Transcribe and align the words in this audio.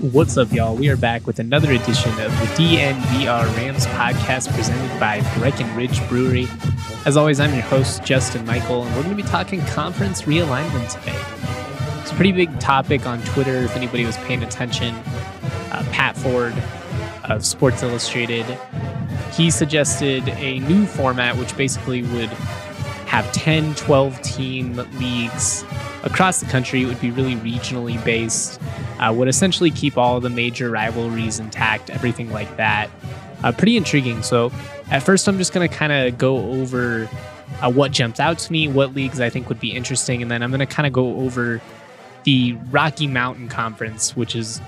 What's 0.00 0.36
up, 0.36 0.52
y'all? 0.52 0.76
We 0.76 0.90
are 0.90 0.96
back 0.96 1.26
with 1.26 1.40
another 1.40 1.72
edition 1.72 2.12
of 2.20 2.30
the 2.30 2.46
DNVR 2.54 3.56
Rams 3.56 3.84
podcast 3.86 4.54
presented 4.54 5.00
by 5.00 5.22
Breckenridge 5.36 6.08
Brewery. 6.08 6.46
As 7.04 7.16
always, 7.16 7.40
I'm 7.40 7.52
your 7.52 7.64
host, 7.64 8.04
Justin 8.04 8.46
Michael, 8.46 8.84
and 8.84 8.94
we're 8.94 9.02
going 9.02 9.16
to 9.16 9.20
be 9.20 9.28
talking 9.28 9.60
conference 9.66 10.22
realignment 10.22 10.92
today. 10.92 11.18
It's 12.00 12.12
a 12.12 12.14
pretty 12.14 12.30
big 12.30 12.60
topic 12.60 13.06
on 13.06 13.20
Twitter 13.24 13.56
if 13.56 13.74
anybody 13.74 14.04
was 14.04 14.16
paying 14.18 14.44
attention. 14.44 14.94
Uh, 14.94 15.84
Pat 15.90 16.16
Ford 16.16 16.54
of 17.24 17.44
Sports 17.44 17.82
Illustrated, 17.82 18.46
he 19.32 19.50
suggested 19.50 20.28
a 20.28 20.60
new 20.60 20.86
format 20.86 21.36
which 21.36 21.56
basically 21.56 22.02
would 22.02 22.30
have 23.08 23.30
10, 23.32 23.74
12 23.74 24.20
team 24.20 24.76
leagues 24.98 25.64
across 26.02 26.40
the 26.40 26.46
country. 26.46 26.82
It 26.82 26.86
would 26.86 27.00
be 27.00 27.10
really 27.10 27.36
regionally 27.36 28.02
based, 28.04 28.60
uh, 29.00 29.12
would 29.16 29.28
essentially 29.28 29.70
keep 29.70 29.96
all 29.96 30.20
the 30.20 30.28
major 30.28 30.70
rivalries 30.70 31.40
intact, 31.40 31.88
everything 31.88 32.30
like 32.30 32.54
that. 32.58 32.90
Uh, 33.42 33.50
pretty 33.52 33.76
intriguing. 33.76 34.22
So, 34.22 34.52
at 34.90 35.02
first, 35.02 35.26
I'm 35.26 35.38
just 35.38 35.54
going 35.54 35.68
to 35.68 35.74
kind 35.74 35.92
of 35.92 36.18
go 36.18 36.36
over 36.60 37.08
uh, 37.62 37.72
what 37.72 37.92
jumped 37.92 38.20
out 38.20 38.38
to 38.40 38.52
me, 38.52 38.68
what 38.68 38.94
leagues 38.94 39.20
I 39.20 39.30
think 39.30 39.48
would 39.48 39.60
be 39.60 39.72
interesting, 39.72 40.20
and 40.20 40.30
then 40.30 40.42
I'm 40.42 40.50
going 40.50 40.60
to 40.60 40.66
kind 40.66 40.86
of 40.86 40.92
go 40.92 41.16
over 41.20 41.62
the 42.24 42.54
Rocky 42.70 43.06
Mountain 43.06 43.48
Conference, 43.48 44.14
which 44.16 44.36
is 44.36 44.60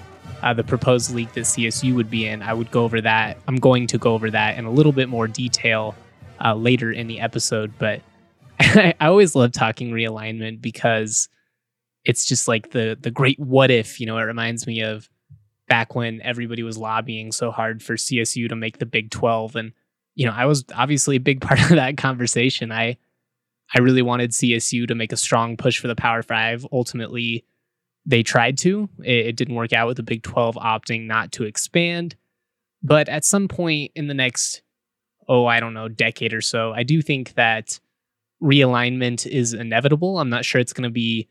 uh, 0.42 0.54
the 0.54 0.64
proposed 0.64 1.14
league 1.14 1.32
that 1.32 1.42
CSU 1.42 1.94
would 1.94 2.10
be 2.10 2.26
in. 2.26 2.42
I 2.42 2.54
would 2.54 2.70
go 2.70 2.84
over 2.84 3.00
that. 3.02 3.36
I'm 3.46 3.56
going 3.56 3.86
to 3.88 3.98
go 3.98 4.14
over 4.14 4.30
that 4.30 4.56
in 4.56 4.64
a 4.64 4.70
little 4.70 4.92
bit 4.92 5.08
more 5.08 5.28
detail 5.28 5.94
uh, 6.42 6.54
later 6.54 6.90
in 6.90 7.06
the 7.06 7.20
episode, 7.20 7.72
but 7.78 8.00
I 8.62 8.94
always 9.00 9.34
love 9.34 9.52
talking 9.52 9.90
realignment 9.90 10.60
because 10.60 11.28
it's 12.04 12.26
just 12.26 12.46
like 12.46 12.70
the 12.72 12.96
the 13.00 13.10
great 13.10 13.38
what 13.38 13.70
if. 13.70 13.98
You 13.98 14.06
know, 14.06 14.18
it 14.18 14.22
reminds 14.22 14.66
me 14.66 14.82
of 14.82 15.08
back 15.66 15.94
when 15.94 16.20
everybody 16.20 16.62
was 16.62 16.76
lobbying 16.76 17.32
so 17.32 17.50
hard 17.50 17.82
for 17.82 17.94
CSU 17.94 18.48
to 18.50 18.56
make 18.56 18.78
the 18.78 18.86
Big 18.86 19.10
Twelve, 19.10 19.56
and 19.56 19.72
you 20.14 20.26
know, 20.26 20.32
I 20.32 20.44
was 20.44 20.64
obviously 20.74 21.16
a 21.16 21.20
big 21.20 21.40
part 21.46 21.60
of 21.62 21.70
that 21.70 21.96
conversation. 21.96 22.70
I 22.70 22.98
I 23.74 23.80
really 23.80 24.02
wanted 24.02 24.32
CSU 24.32 24.86
to 24.88 24.94
make 24.94 25.12
a 25.12 25.16
strong 25.16 25.56
push 25.56 25.78
for 25.78 25.88
the 25.88 25.96
Power 25.96 26.22
Five. 26.22 26.66
Ultimately, 26.70 27.46
they 28.04 28.22
tried 28.22 28.58
to. 28.58 28.90
It, 29.02 29.26
it 29.26 29.36
didn't 29.36 29.54
work 29.54 29.72
out 29.72 29.86
with 29.88 29.96
the 29.96 30.02
Big 30.02 30.22
Twelve 30.22 30.56
opting 30.56 31.06
not 31.06 31.32
to 31.32 31.44
expand. 31.44 32.14
But 32.82 33.08
at 33.08 33.24
some 33.24 33.48
point 33.48 33.92
in 33.94 34.06
the 34.06 34.14
next, 34.14 34.62
oh, 35.28 35.46
I 35.46 35.60
don't 35.60 35.74
know, 35.74 35.88
decade 35.88 36.34
or 36.34 36.40
so, 36.42 36.72
I 36.72 36.82
do 36.82 37.00
think 37.00 37.34
that 37.34 37.78
realignment 38.42 39.26
is 39.26 39.52
inevitable. 39.52 40.18
I'm 40.18 40.30
not 40.30 40.44
sure 40.44 40.60
it's 40.60 40.72
going 40.72 40.88
to 40.88 40.90
be 40.90 41.28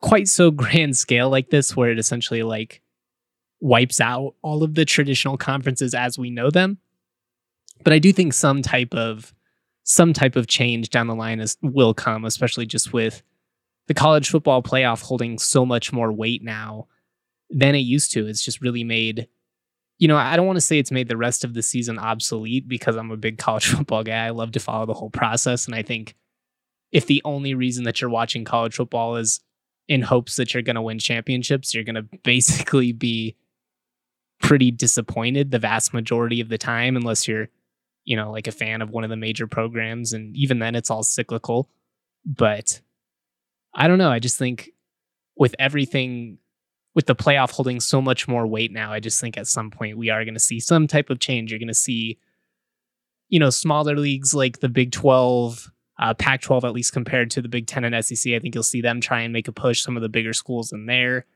quite 0.00 0.28
so 0.28 0.50
grand 0.52 0.96
scale 0.96 1.30
like 1.30 1.50
this, 1.50 1.76
where 1.76 1.90
it 1.90 1.98
essentially 1.98 2.42
like 2.42 2.80
wipes 3.60 4.00
out 4.00 4.34
all 4.42 4.62
of 4.62 4.74
the 4.74 4.84
traditional 4.84 5.36
conferences 5.36 5.94
as 5.94 6.18
we 6.18 6.30
know 6.30 6.50
them. 6.50 6.78
But 7.82 7.92
I 7.92 7.98
do 7.98 8.12
think 8.12 8.32
some 8.32 8.62
type 8.62 8.94
of 8.94 9.34
some 9.86 10.14
type 10.14 10.34
of 10.34 10.46
change 10.46 10.88
down 10.88 11.08
the 11.08 11.14
line 11.14 11.40
is 11.40 11.56
will 11.60 11.92
come, 11.92 12.24
especially 12.24 12.66
just 12.66 12.92
with 12.92 13.22
the 13.86 13.94
college 13.94 14.30
football 14.30 14.62
playoff 14.62 15.02
holding 15.02 15.38
so 15.38 15.66
much 15.66 15.92
more 15.92 16.10
weight 16.10 16.42
now 16.42 16.88
than 17.50 17.74
it 17.74 17.80
used 17.80 18.12
to. 18.12 18.26
It's 18.26 18.42
just 18.42 18.62
really 18.62 18.84
made 18.84 19.28
you 19.98 20.08
know, 20.08 20.16
I 20.16 20.36
don't 20.36 20.46
want 20.46 20.56
to 20.56 20.60
say 20.60 20.78
it's 20.78 20.90
made 20.90 21.08
the 21.08 21.16
rest 21.16 21.44
of 21.44 21.54
the 21.54 21.62
season 21.62 21.98
obsolete 21.98 22.66
because 22.68 22.96
I'm 22.96 23.10
a 23.10 23.16
big 23.16 23.38
college 23.38 23.66
football 23.68 24.02
guy. 24.02 24.26
I 24.26 24.30
love 24.30 24.52
to 24.52 24.60
follow 24.60 24.86
the 24.86 24.94
whole 24.94 25.10
process. 25.10 25.66
And 25.66 25.74
I 25.74 25.82
think 25.82 26.14
if 26.94 27.06
the 27.06 27.20
only 27.24 27.54
reason 27.54 27.84
that 27.84 28.00
you're 28.00 28.08
watching 28.08 28.44
college 28.44 28.76
football 28.76 29.16
is 29.16 29.40
in 29.88 30.00
hopes 30.00 30.36
that 30.36 30.54
you're 30.54 30.62
going 30.62 30.76
to 30.76 30.82
win 30.82 30.98
championships, 30.98 31.74
you're 31.74 31.84
going 31.84 31.94
to 31.96 32.06
basically 32.22 32.92
be 32.92 33.36
pretty 34.40 34.70
disappointed 34.70 35.50
the 35.50 35.58
vast 35.58 35.92
majority 35.92 36.40
of 36.40 36.48
the 36.48 36.56
time, 36.56 36.96
unless 36.96 37.28
you're, 37.28 37.48
you 38.04 38.16
know, 38.16 38.30
like 38.30 38.46
a 38.46 38.52
fan 38.52 38.80
of 38.80 38.90
one 38.90 39.04
of 39.04 39.10
the 39.10 39.16
major 39.16 39.46
programs. 39.46 40.12
And 40.12 40.34
even 40.36 40.60
then, 40.60 40.74
it's 40.74 40.90
all 40.90 41.02
cyclical. 41.02 41.68
But 42.24 42.80
I 43.74 43.88
don't 43.88 43.98
know. 43.98 44.10
I 44.10 44.20
just 44.20 44.38
think 44.38 44.70
with 45.36 45.56
everything, 45.58 46.38
with 46.94 47.06
the 47.06 47.16
playoff 47.16 47.50
holding 47.50 47.80
so 47.80 48.00
much 48.00 48.28
more 48.28 48.46
weight 48.46 48.70
now, 48.70 48.92
I 48.92 49.00
just 49.00 49.20
think 49.20 49.36
at 49.36 49.48
some 49.48 49.70
point 49.70 49.98
we 49.98 50.10
are 50.10 50.24
going 50.24 50.34
to 50.34 50.40
see 50.40 50.60
some 50.60 50.86
type 50.86 51.10
of 51.10 51.18
change. 51.18 51.50
You're 51.50 51.58
going 51.58 51.66
to 51.66 51.74
see, 51.74 52.18
you 53.30 53.40
know, 53.40 53.50
smaller 53.50 53.96
leagues 53.96 54.32
like 54.32 54.60
the 54.60 54.68
Big 54.68 54.92
12 54.92 55.72
uh, 55.98 56.14
Pac 56.14 56.42
12, 56.42 56.64
at 56.64 56.72
least 56.72 56.92
compared 56.92 57.30
to 57.32 57.42
the 57.42 57.48
Big 57.48 57.66
10 57.66 57.84
and 57.84 58.04
SEC. 58.04 58.32
I 58.32 58.38
think 58.38 58.54
you'll 58.54 58.64
see 58.64 58.80
them 58.80 59.00
try 59.00 59.20
and 59.20 59.32
make 59.32 59.48
a 59.48 59.52
push, 59.52 59.80
some 59.80 59.96
of 59.96 60.02
the 60.02 60.08
bigger 60.08 60.32
schools 60.32 60.72
in 60.72 60.86
there, 60.86 61.26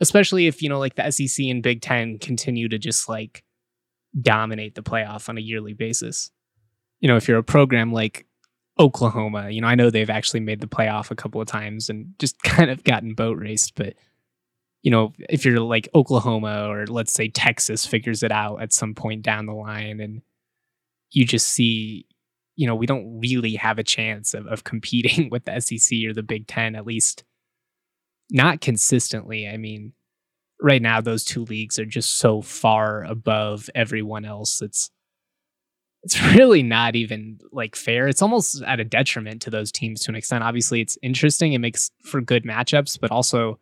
especially 0.00 0.46
if, 0.46 0.62
you 0.62 0.68
know, 0.68 0.78
like 0.78 0.94
the 0.94 1.10
SEC 1.10 1.46
and 1.46 1.62
Big 1.62 1.80
10 1.80 2.18
continue 2.18 2.68
to 2.68 2.78
just 2.78 3.08
like 3.08 3.44
dominate 4.20 4.74
the 4.74 4.82
playoff 4.82 5.28
on 5.28 5.38
a 5.38 5.40
yearly 5.42 5.72
basis. 5.72 6.30
You 7.00 7.08
know, 7.08 7.16
if 7.16 7.26
you're 7.26 7.38
a 7.38 7.44
program 7.44 7.92
like 7.92 8.26
Oklahoma, 8.78 9.50
you 9.50 9.60
know, 9.60 9.66
I 9.66 9.74
know 9.74 9.90
they've 9.90 10.10
actually 10.10 10.40
made 10.40 10.60
the 10.60 10.66
playoff 10.66 11.10
a 11.10 11.16
couple 11.16 11.40
of 11.40 11.48
times 11.48 11.90
and 11.90 12.14
just 12.18 12.40
kind 12.42 12.70
of 12.70 12.84
gotten 12.84 13.14
boat 13.14 13.38
raced, 13.38 13.74
but 13.74 13.94
you 14.82 14.90
know, 14.90 15.14
if 15.30 15.46
you're 15.46 15.60
like 15.60 15.88
Oklahoma 15.94 16.68
or 16.68 16.86
let's 16.86 17.12
say 17.12 17.28
Texas 17.28 17.86
figures 17.86 18.22
it 18.22 18.30
out 18.30 18.60
at 18.60 18.72
some 18.72 18.94
point 18.94 19.22
down 19.22 19.46
the 19.46 19.54
line 19.54 19.98
and 19.98 20.20
you 21.10 21.24
just 21.24 21.48
see 21.48 22.06
you 22.56 22.66
know, 22.66 22.74
we 22.74 22.86
don't 22.86 23.20
really 23.20 23.54
have 23.56 23.78
a 23.78 23.84
chance 23.84 24.34
of, 24.34 24.46
of 24.46 24.64
competing 24.64 25.28
with 25.30 25.44
the 25.44 25.60
SEC 25.60 25.98
or 26.06 26.12
the 26.12 26.22
Big 26.22 26.46
Ten, 26.46 26.74
at 26.74 26.86
least 26.86 27.24
not 28.30 28.60
consistently. 28.60 29.48
I 29.48 29.56
mean, 29.56 29.92
right 30.60 30.82
now 30.82 31.00
those 31.00 31.24
two 31.24 31.44
leagues 31.44 31.78
are 31.78 31.84
just 31.84 32.16
so 32.16 32.42
far 32.42 33.04
above 33.04 33.68
everyone 33.74 34.24
else. 34.24 34.62
It's 34.62 34.90
it's 36.02 36.20
really 36.34 36.62
not 36.62 36.96
even 36.96 37.40
like 37.50 37.76
fair. 37.76 38.08
It's 38.08 38.22
almost 38.22 38.62
at 38.62 38.80
a 38.80 38.84
detriment 38.84 39.42
to 39.42 39.50
those 39.50 39.72
teams 39.72 40.02
to 40.02 40.10
an 40.10 40.16
extent. 40.16 40.44
Obviously, 40.44 40.80
it's 40.80 40.98
interesting. 41.02 41.52
It 41.52 41.58
makes 41.58 41.90
for 42.02 42.20
good 42.20 42.44
matchups, 42.44 42.98
but 43.00 43.10
also, 43.10 43.58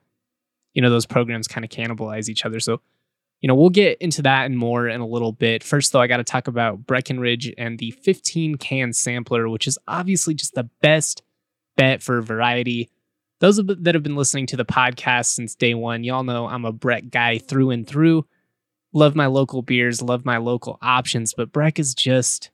you 0.75 0.83
know, 0.83 0.91
those 0.91 1.07
programs 1.07 1.49
kind 1.49 1.65
of 1.65 1.71
cannibalize 1.71 2.29
each 2.29 2.45
other. 2.45 2.61
So 2.61 2.81
you 3.43 3.49
know, 3.49 3.57
we'll 3.57 3.71
get 3.71 3.99
into 3.99 4.23
that 4.23 4.47
and 4.47 4.57
more 4.57 4.89
in 4.89 5.01
a 5.01 5.07
little 5.07 5.33
bit. 5.33 5.65
First, 5.65 5.93
though, 5.93 6.01
I 6.01 6.07
got 6.07 6.19
to 6.19 6.25
talk 6.25 6.47
about 6.47 6.87
Breckenridge 6.87 7.53
and 7.59 7.77
the 7.77 7.91
15 7.91 8.55
can 8.55 8.93
sampler, 8.93 9.49
which 9.49 9.67
is 9.67 9.79
obviously 9.89 10.33
just 10.33 10.55
the 10.55 10.71
best 10.81 11.23
bet 11.77 12.03
for 12.03 12.23
variety. 12.23 12.89
Those 13.41 13.57
that 13.57 13.97
have 13.97 14.05
been 14.05 14.15
listening 14.15 14.47
to 14.47 14.57
the 14.57 14.65
podcast 14.65 15.27
since 15.27 15.57
day 15.57 15.75
one, 15.75 16.05
y'all 16.05 16.23
know 16.23 16.47
I'm 16.47 16.65
a 16.65 16.71
Breck 16.71 17.11
guy 17.11 17.39
through 17.39 17.71
and 17.71 17.85
through. 17.85 18.25
Love 18.93 19.17
my 19.17 19.27
local 19.27 19.63
beers, 19.63 20.01
love 20.01 20.25
my 20.25 20.37
local 20.37 20.79
options, 20.81 21.35
but 21.35 21.51
Breck 21.51 21.81
is 21.81 21.95
just, 21.95 22.53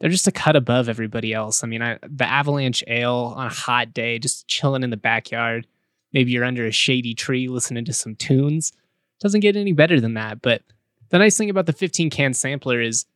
they're 0.00 0.10
just 0.10 0.26
a 0.26 0.32
cut 0.32 0.56
above 0.56 0.88
everybody 0.88 1.32
else. 1.32 1.62
I 1.62 1.68
mean, 1.68 1.82
I, 1.82 1.98
the 2.02 2.24
Avalanche 2.24 2.82
Ale 2.88 3.34
on 3.36 3.46
a 3.46 3.50
hot 3.50 3.94
day, 3.94 4.18
just 4.18 4.48
chilling 4.48 4.82
in 4.82 4.90
the 4.90 4.96
backyard. 4.96 5.68
Maybe 6.12 6.32
you're 6.32 6.44
under 6.44 6.66
a 6.66 6.72
shady 6.72 7.14
tree 7.14 7.46
listening 7.46 7.84
to 7.84 7.92
some 7.92 8.16
tunes 8.16 8.72
doesn't 9.20 9.40
get 9.40 9.56
any 9.56 9.72
better 9.72 10.00
than 10.00 10.14
that. 10.14 10.42
But 10.42 10.62
the 11.10 11.18
nice 11.18 11.36
thing 11.36 11.50
about 11.50 11.66
the 11.66 11.72
15 11.72 12.10
can 12.10 12.34
sampler 12.34 12.80
is 12.80 13.06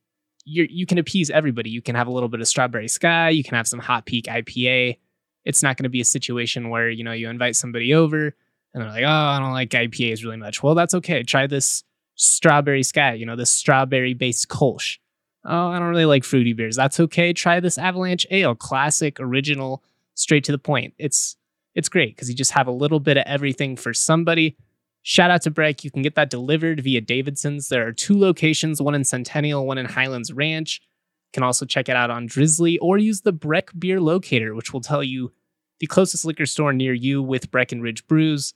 you 0.44 0.66
you 0.68 0.86
can 0.86 0.98
appease 0.98 1.30
everybody. 1.30 1.70
You 1.70 1.82
can 1.82 1.94
have 1.94 2.06
a 2.06 2.12
little 2.12 2.28
bit 2.28 2.40
of 2.40 2.48
strawberry 2.48 2.88
sky. 2.88 3.30
You 3.30 3.44
can 3.44 3.54
have 3.54 3.68
some 3.68 3.78
hot 3.78 4.06
peak 4.06 4.26
IPA. 4.26 4.98
It's 5.44 5.62
not 5.62 5.76
going 5.76 5.84
to 5.84 5.90
be 5.90 6.00
a 6.00 6.04
situation 6.04 6.68
where 6.68 6.90
you 6.90 7.04
know 7.04 7.12
you 7.12 7.28
invite 7.28 7.56
somebody 7.56 7.94
over 7.94 8.34
and 8.74 8.82
they're 8.82 8.90
like, 8.90 9.04
"Oh, 9.04 9.08
I 9.08 9.38
don't 9.38 9.52
like 9.52 9.70
IPAs 9.70 10.24
really 10.24 10.36
much." 10.36 10.62
Well, 10.62 10.74
that's 10.74 10.94
okay. 10.94 11.22
Try 11.22 11.46
this 11.46 11.84
strawberry 12.14 12.82
sky. 12.82 13.14
You 13.14 13.26
know, 13.26 13.36
this 13.36 13.50
strawberry 13.50 14.14
based 14.14 14.48
Kolsch. 14.48 14.98
Oh, 15.44 15.68
I 15.68 15.78
don't 15.78 15.88
really 15.88 16.04
like 16.04 16.24
fruity 16.24 16.52
beers. 16.52 16.76
That's 16.76 17.00
okay. 17.00 17.32
Try 17.32 17.60
this 17.60 17.78
Avalanche 17.78 18.26
Ale, 18.30 18.54
classic, 18.54 19.18
original, 19.18 19.82
straight 20.14 20.44
to 20.44 20.52
the 20.52 20.58
point. 20.58 20.94
It's 20.98 21.36
it's 21.74 21.88
great 21.88 22.14
because 22.14 22.28
you 22.28 22.34
just 22.34 22.52
have 22.52 22.66
a 22.66 22.72
little 22.72 23.00
bit 23.00 23.16
of 23.16 23.24
everything 23.26 23.76
for 23.76 23.92
somebody. 23.94 24.56
Shout 25.02 25.30
out 25.30 25.42
to 25.42 25.50
Breck. 25.50 25.82
You 25.82 25.90
can 25.90 26.02
get 26.02 26.14
that 26.14 26.30
delivered 26.30 26.80
via 26.80 27.00
Davidson's. 27.00 27.68
There 27.68 27.86
are 27.86 27.92
two 27.92 28.18
locations, 28.18 28.80
one 28.80 28.94
in 28.94 29.04
Centennial, 29.04 29.66
one 29.66 29.78
in 29.78 29.86
Highlands 29.86 30.32
Ranch. 30.32 30.80
You 30.80 31.32
can 31.32 31.42
also 31.42 31.66
check 31.66 31.88
it 31.88 31.96
out 31.96 32.10
on 32.10 32.26
Drizzly 32.26 32.78
or 32.78 32.98
use 32.98 33.22
the 33.22 33.32
Breck 33.32 33.70
Beer 33.76 34.00
Locator, 34.00 34.54
which 34.54 34.72
will 34.72 34.80
tell 34.80 35.02
you 35.02 35.32
the 35.80 35.86
closest 35.88 36.24
liquor 36.24 36.46
store 36.46 36.72
near 36.72 36.92
you 36.92 37.20
with 37.22 37.50
Breckenridge 37.50 38.06
brews. 38.06 38.54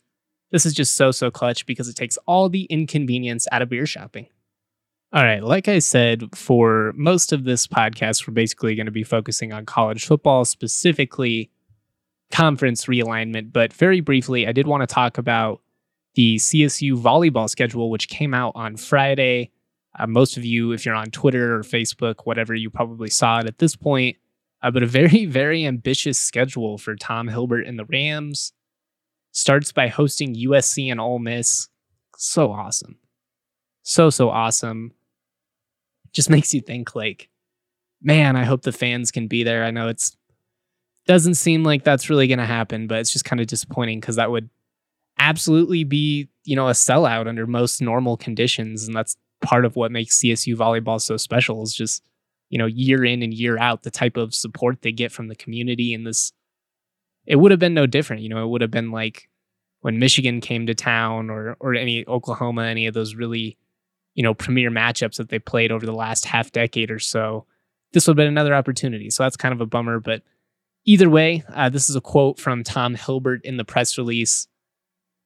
This 0.53 0.65
is 0.65 0.75
just 0.75 0.94
so, 0.94 1.11
so 1.11 1.31
clutch 1.31 1.67
because 1.67 1.88
it 1.88 1.97
takes 1.97 2.17
all 2.26 2.49
the 2.49 2.65
inconvenience 2.65 3.49
out 3.50 3.62
of 3.62 3.69
beer 3.69 3.87
shopping. 3.87 4.29
All 5.12 5.25
right, 5.25 5.43
like 5.43 5.67
I 5.67 5.81
said, 5.81 6.37
for 6.37 6.93
most 6.94 7.32
of 7.32 7.44
this 7.44 7.67
podcast, 7.67 8.26
we're 8.26 8.35
basically 8.35 8.75
going 8.76 8.87
to 8.87 8.93
be 8.93 9.03
focusing 9.03 9.53
on 9.53 9.67
college 9.67 10.05
football, 10.05 10.44
specifically 10.44 11.50
conference 12.31 12.87
realignment. 12.87 13.53
But 13.53 13.73
very 13.73 14.00
briefly, 14.00 14.47
I 14.47 14.53
did 14.53 14.67
want 14.67 14.82
to 14.82 14.93
talk 14.93 15.19
about 15.19 15.61
the 16.17 16.37
CSU 16.37 17.01
volleyball 17.01 17.49
schedule, 17.49 17.91
which 17.91 18.09
came 18.09 18.35
out 18.35 18.53
on 18.57 18.77
Friday. 18.77 19.51
Uh, 19.99 20.07
most 20.07 20.37
of 20.37 20.45
you, 20.45 20.73
if 20.73 20.85
you're 20.85 20.95
on 20.95 21.11
Twitter 21.11 21.55
or 21.55 21.63
Facebook, 21.63 22.25
whatever, 22.25 22.55
you 22.55 22.71
probably 22.71 23.11
saw 23.11 23.39
it 23.39 23.47
at 23.47 23.59
this 23.59 23.77
point. 23.77 24.17
Uh, 24.63 24.71
but 24.71 24.83
a 24.83 24.87
very, 24.87 25.25
very 25.27 25.65
ambitious 25.65 26.19
schedule 26.19 26.79
for 26.79 26.97
Tom 26.97 27.29
Hilbert 27.29 27.67
and 27.67 27.79
the 27.79 27.85
Rams. 27.85 28.53
Starts 29.33 29.71
by 29.71 29.89
hosting 29.89 30.35
USC 30.35 30.91
and 30.91 30.99
Ole 30.99 31.19
Miss. 31.19 31.69
so 32.17 32.51
awesome. 32.51 32.97
So, 33.83 34.09
so 34.09 34.31
awesome. 34.31 34.93
Just 36.12 36.31
makes 36.31 36.55
you 36.55 36.62
think 36.62 36.97
like, 36.97 37.29
man, 38.03 38.37
I 38.37 38.45
hope 38.45 38.62
the 38.62 38.73
fans 38.73 39.11
can 39.11 39.29
be 39.29 39.45
there. 39.45 39.65
I 39.65 39.71
know 39.71 39.89
it's 39.89 40.17
doesn't 41.07 41.35
seem 41.35 41.62
like 41.62 41.85
that's 41.85 42.11
really 42.11 42.27
going 42.27 42.41
to 42.41 42.47
happen, 42.47 42.89
but 42.89 42.99
it's 42.99 43.12
just 43.12 43.25
kind 43.25 43.41
of 43.41 43.47
disappointing 43.47 44.01
because 44.01 44.17
that 44.17 44.31
would 44.31 44.51
absolutely 45.19 45.85
be, 45.85 46.29
you 46.45 46.57
know, 46.57 46.69
a 46.69 46.73
sellout 46.73 47.29
under 47.29 47.47
most 47.47 47.81
normal 47.81 48.17
conditions. 48.17 48.87
And 48.87 48.95
that's 48.95 49.17
part 49.43 49.65
of 49.65 49.77
what 49.77 49.93
makes 49.93 50.21
CSU 50.21 50.57
volleyball 50.57 51.01
so 51.01 51.17
special 51.17 51.63
is 51.63 51.75
just, 51.75 52.03
you 52.51 52.59
know, 52.59 52.67
year 52.67 53.05
in 53.05 53.23
and 53.23 53.35
year 53.35 53.59
out, 53.59 53.83
the 53.83 53.91
type 53.91 54.17
of 54.17 54.35
support 54.35 54.83
they 54.83 54.93
get 54.93 55.13
from 55.13 55.29
the 55.29 55.37
community 55.37 55.95
and 55.95 56.07
this 56.07 56.33
it 57.27 57.37
would 57.37 57.51
have 57.51 57.61
been 57.61 57.75
no 57.75 57.87
different. 57.87 58.23
You 58.23 58.29
know, 58.29 58.43
it 58.43 58.49
would 58.49 58.61
have 58.61 58.71
been 58.71 58.91
like 58.91 59.29
when 59.81 59.99
Michigan 59.99 60.41
came 60.41 60.67
to 60.67 60.75
town 60.75 61.29
or 61.29 61.57
or 61.61 61.75
any 61.75 62.07
Oklahoma, 62.07 62.65
any 62.65 62.87
of 62.87 62.95
those 62.95 63.15
really, 63.15 63.59
you 64.15 64.23
know, 64.23 64.35
premier 64.35 64.71
matchups 64.71 65.17
that 65.17 65.29
they 65.29 65.39
played 65.39 65.73
over 65.73 65.85
the 65.85 65.93
last 65.93 66.25
half 66.25 66.53
decade 66.53 66.91
or 66.91 66.99
so. 66.99 67.47
This 67.93 68.07
would 68.07 68.12
have 68.12 68.17
been 68.17 68.29
another 68.29 68.55
opportunity. 68.55 69.11
So 69.11 69.23
that's 69.23 69.37
kind 69.37 69.53
of 69.53 69.61
a 69.61 69.67
bummer. 69.67 70.01
But 70.01 70.23
either 70.85 71.11
way, 71.11 71.45
uh, 71.53 71.69
this 71.69 71.89
is 71.89 71.97
a 71.97 72.01
quote 72.01 72.39
from 72.39 72.62
Tom 72.62 72.95
Hilbert 72.95 73.45
in 73.45 73.57
the 73.57 73.65
press 73.65 73.99
release. 73.99 74.49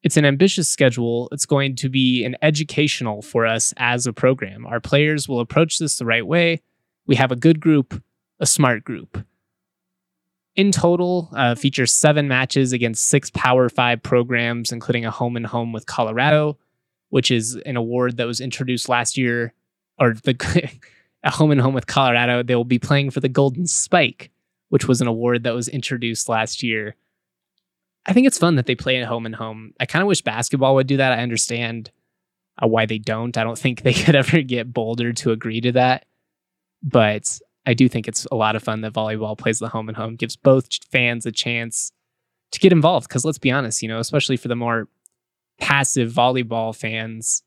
It's 0.03 0.17
an 0.17 0.25
ambitious 0.25 0.69
schedule. 0.69 1.29
It's 1.31 1.47
going 1.47 1.77
to 1.77 1.89
be 1.89 2.25
an 2.25 2.37
educational 2.43 3.23
for 3.23 3.47
us 3.47 3.75
as 3.77 4.07
a 4.07 4.13
program. 4.13 4.67
Our 4.67 4.81
players 4.81 5.29
will 5.29 5.41
approach 5.41 5.79
this 5.79 5.99
the 5.99 6.07
right 6.07 6.27
way. 6.27 6.63
We 7.07 7.17
have 7.17 7.33
a 7.33 7.37
good 7.37 7.61
group, 7.61 8.03
a 8.39 8.47
smart 8.47 8.85
group 8.85 9.25
in 10.57 10.73
total 10.73 11.31
uh, 11.33 11.55
features 11.55 11.93
seven 11.93 12.29
matches 12.29 12.73
against 12.73 13.09
six 13.09 13.31
Power 13.31 13.69
Five 13.69 14.03
programs, 14.03 14.73
including 14.73 15.05
a 15.07 15.11
home 15.11 15.37
and 15.37 15.47
home 15.47 15.73
with 15.73 15.87
Colorado, 15.87 16.59
which 17.09 17.31
is 17.31 17.55
an 17.67 17.77
award 17.77 18.17
that 18.17 18.27
was 18.27 18.41
introduced 18.41 18.89
last 18.89 19.17
year, 19.17 19.55
or 19.99 20.15
the 20.25 20.71
a 21.25 21.31
home 21.31 21.51
and 21.51 21.61
home 21.61 21.75
with 21.75 21.87
Colorado. 21.87 22.43
They 22.43 22.55
will 22.55 22.65
be 22.65 22.79
playing 22.79 23.11
for 23.11 23.21
the 23.21 23.29
Golden 23.29 23.67
Spike, 23.67 24.31
which 24.69 24.89
was 24.89 25.01
an 25.01 25.07
award 25.07 25.45
that 25.45 25.55
was 25.55 25.69
introduced 25.69 26.29
last 26.29 26.63
year. 26.63 26.97
I 28.07 28.13
think 28.13 28.27
it's 28.27 28.39
fun 28.39 28.57
that 28.57 28.67
they 28.67 28.75
play 28.75 29.01
at 29.01 29.07
home 29.07 29.27
and 29.27 29.35
home. 29.35 29.73
I 29.79 29.87
kind 29.87 30.03
of 30.03 30.09
wish 30.09 30.23
basketball 30.23 30.75
would 30.75 30.87
do 30.87 30.97
that. 30.97 31.13
I 31.13 31.23
understand 31.23 31.91
uh, 32.63 32.67
why 32.67 32.87
they 32.87 32.99
don't. 32.99 33.37
I 33.37 33.45
don't 33.45 33.59
think 33.59 33.83
they 33.83 33.93
could 33.95 34.15
ever 34.15 34.43
get 34.43 34.73
Boulder 34.73 35.13
to 35.15 35.33
agree 35.33 35.61
to 35.61 35.73
that, 35.73 36.07
but 36.83 37.39
I 37.67 37.75
do 37.75 37.89
think 37.89 38.09
it's 38.09 38.27
a 38.33 38.37
lot 38.37 38.57
of 38.57 38.63
fun 38.63 38.81
that 38.81 38.93
volleyball 38.93 39.37
plays 39.37 39.59
the 39.59 39.69
home 39.69 39.89
and 39.89 39.97
home, 39.97 40.17
gives 40.17 40.37
both 40.37 40.69
fans 40.91 41.27
a 41.27 41.33
chance 41.33 41.93
to 42.53 42.59
get 42.59 42.73
involved. 42.73 43.09
Because 43.09 43.25
let's 43.25 43.39
be 43.39 43.51
honest, 43.51 43.83
you 43.83 43.89
know, 43.89 43.99
especially 43.99 44.37
for 44.37 44.49
the 44.49 44.57
more 44.57 44.89
passive 45.61 46.11
volleyball 46.11 46.75
fans, 46.75 47.43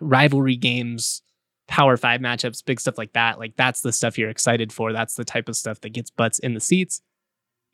rivalry 0.00 0.56
games, 0.56 1.22
power 1.66 1.96
five 1.96 2.20
matchups, 2.20 2.64
big 2.64 2.80
stuff 2.80 2.98
like 2.98 3.12
that, 3.12 3.38
like 3.38 3.56
that's 3.56 3.80
the 3.80 3.92
stuff 3.92 4.16
you're 4.16 4.30
excited 4.30 4.72
for. 4.72 4.92
That's 4.92 5.14
the 5.14 5.24
type 5.24 5.48
of 5.48 5.56
stuff 5.56 5.80
that 5.80 5.90
gets 5.92 6.10
butts 6.10 6.38
in 6.38 6.54
the 6.54 6.60
seats. 6.60 7.02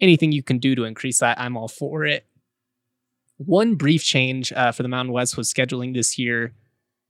Anything 0.01 0.33
you 0.33 0.43
can 0.43 0.59
do 0.59 0.75
to 0.75 0.85
increase 0.85 1.21
that, 1.21 1.41
I'm 1.41 1.57
all 1.57 1.69
for 1.69 2.05
it. 2.05 2.27
One 3.39 3.75
brief 3.75 4.03
change 4.03 4.53
uh, 4.53 4.73
for 4.73 4.83
the 4.83 4.89
Mountain 4.89 5.13
West 5.13 5.37
was 5.37 5.53
scheduling 5.53 5.95
this 5.95 6.19
year. 6.19 6.55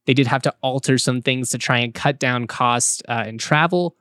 They 0.07 0.15
did 0.15 0.27
have 0.27 0.43
to 0.43 0.55
alter 0.61 0.99
some 0.99 1.21
things 1.21 1.51
to 1.51 1.59
try 1.59 1.79
and 1.79 1.93
cut 1.93 2.19
down 2.19 2.47
cost 2.47 3.03
uh, 3.09 3.25
and 3.27 3.41
travel. 3.41 3.97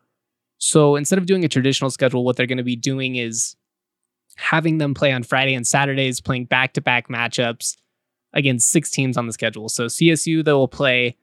So 0.58 0.96
instead 0.96 1.20
of 1.20 1.26
doing 1.26 1.44
a 1.44 1.50
traditional 1.50 1.90
schedule, 1.90 2.24
what 2.24 2.36
they're 2.36 2.46
going 2.46 2.58
to 2.58 2.64
be 2.64 2.76
doing 2.76 3.16
is 3.16 3.56
having 4.38 4.78
them 4.78 4.94
play 4.94 5.12
on 5.12 5.24
Friday 5.24 5.54
and 5.54 5.66
Saturdays, 5.66 6.22
playing 6.22 6.46
back 6.46 6.74
to 6.74 6.82
back 6.82 7.08
matchups 7.08 7.76
against 8.34 8.70
six 8.70 8.92
teams 8.92 9.18
on 9.18 9.28
the 9.28 9.34
schedule. 9.34 9.70
So 9.70 9.86
CSU, 9.86 10.44
they 10.44 10.54
will 10.54 10.68
play, 10.68 11.18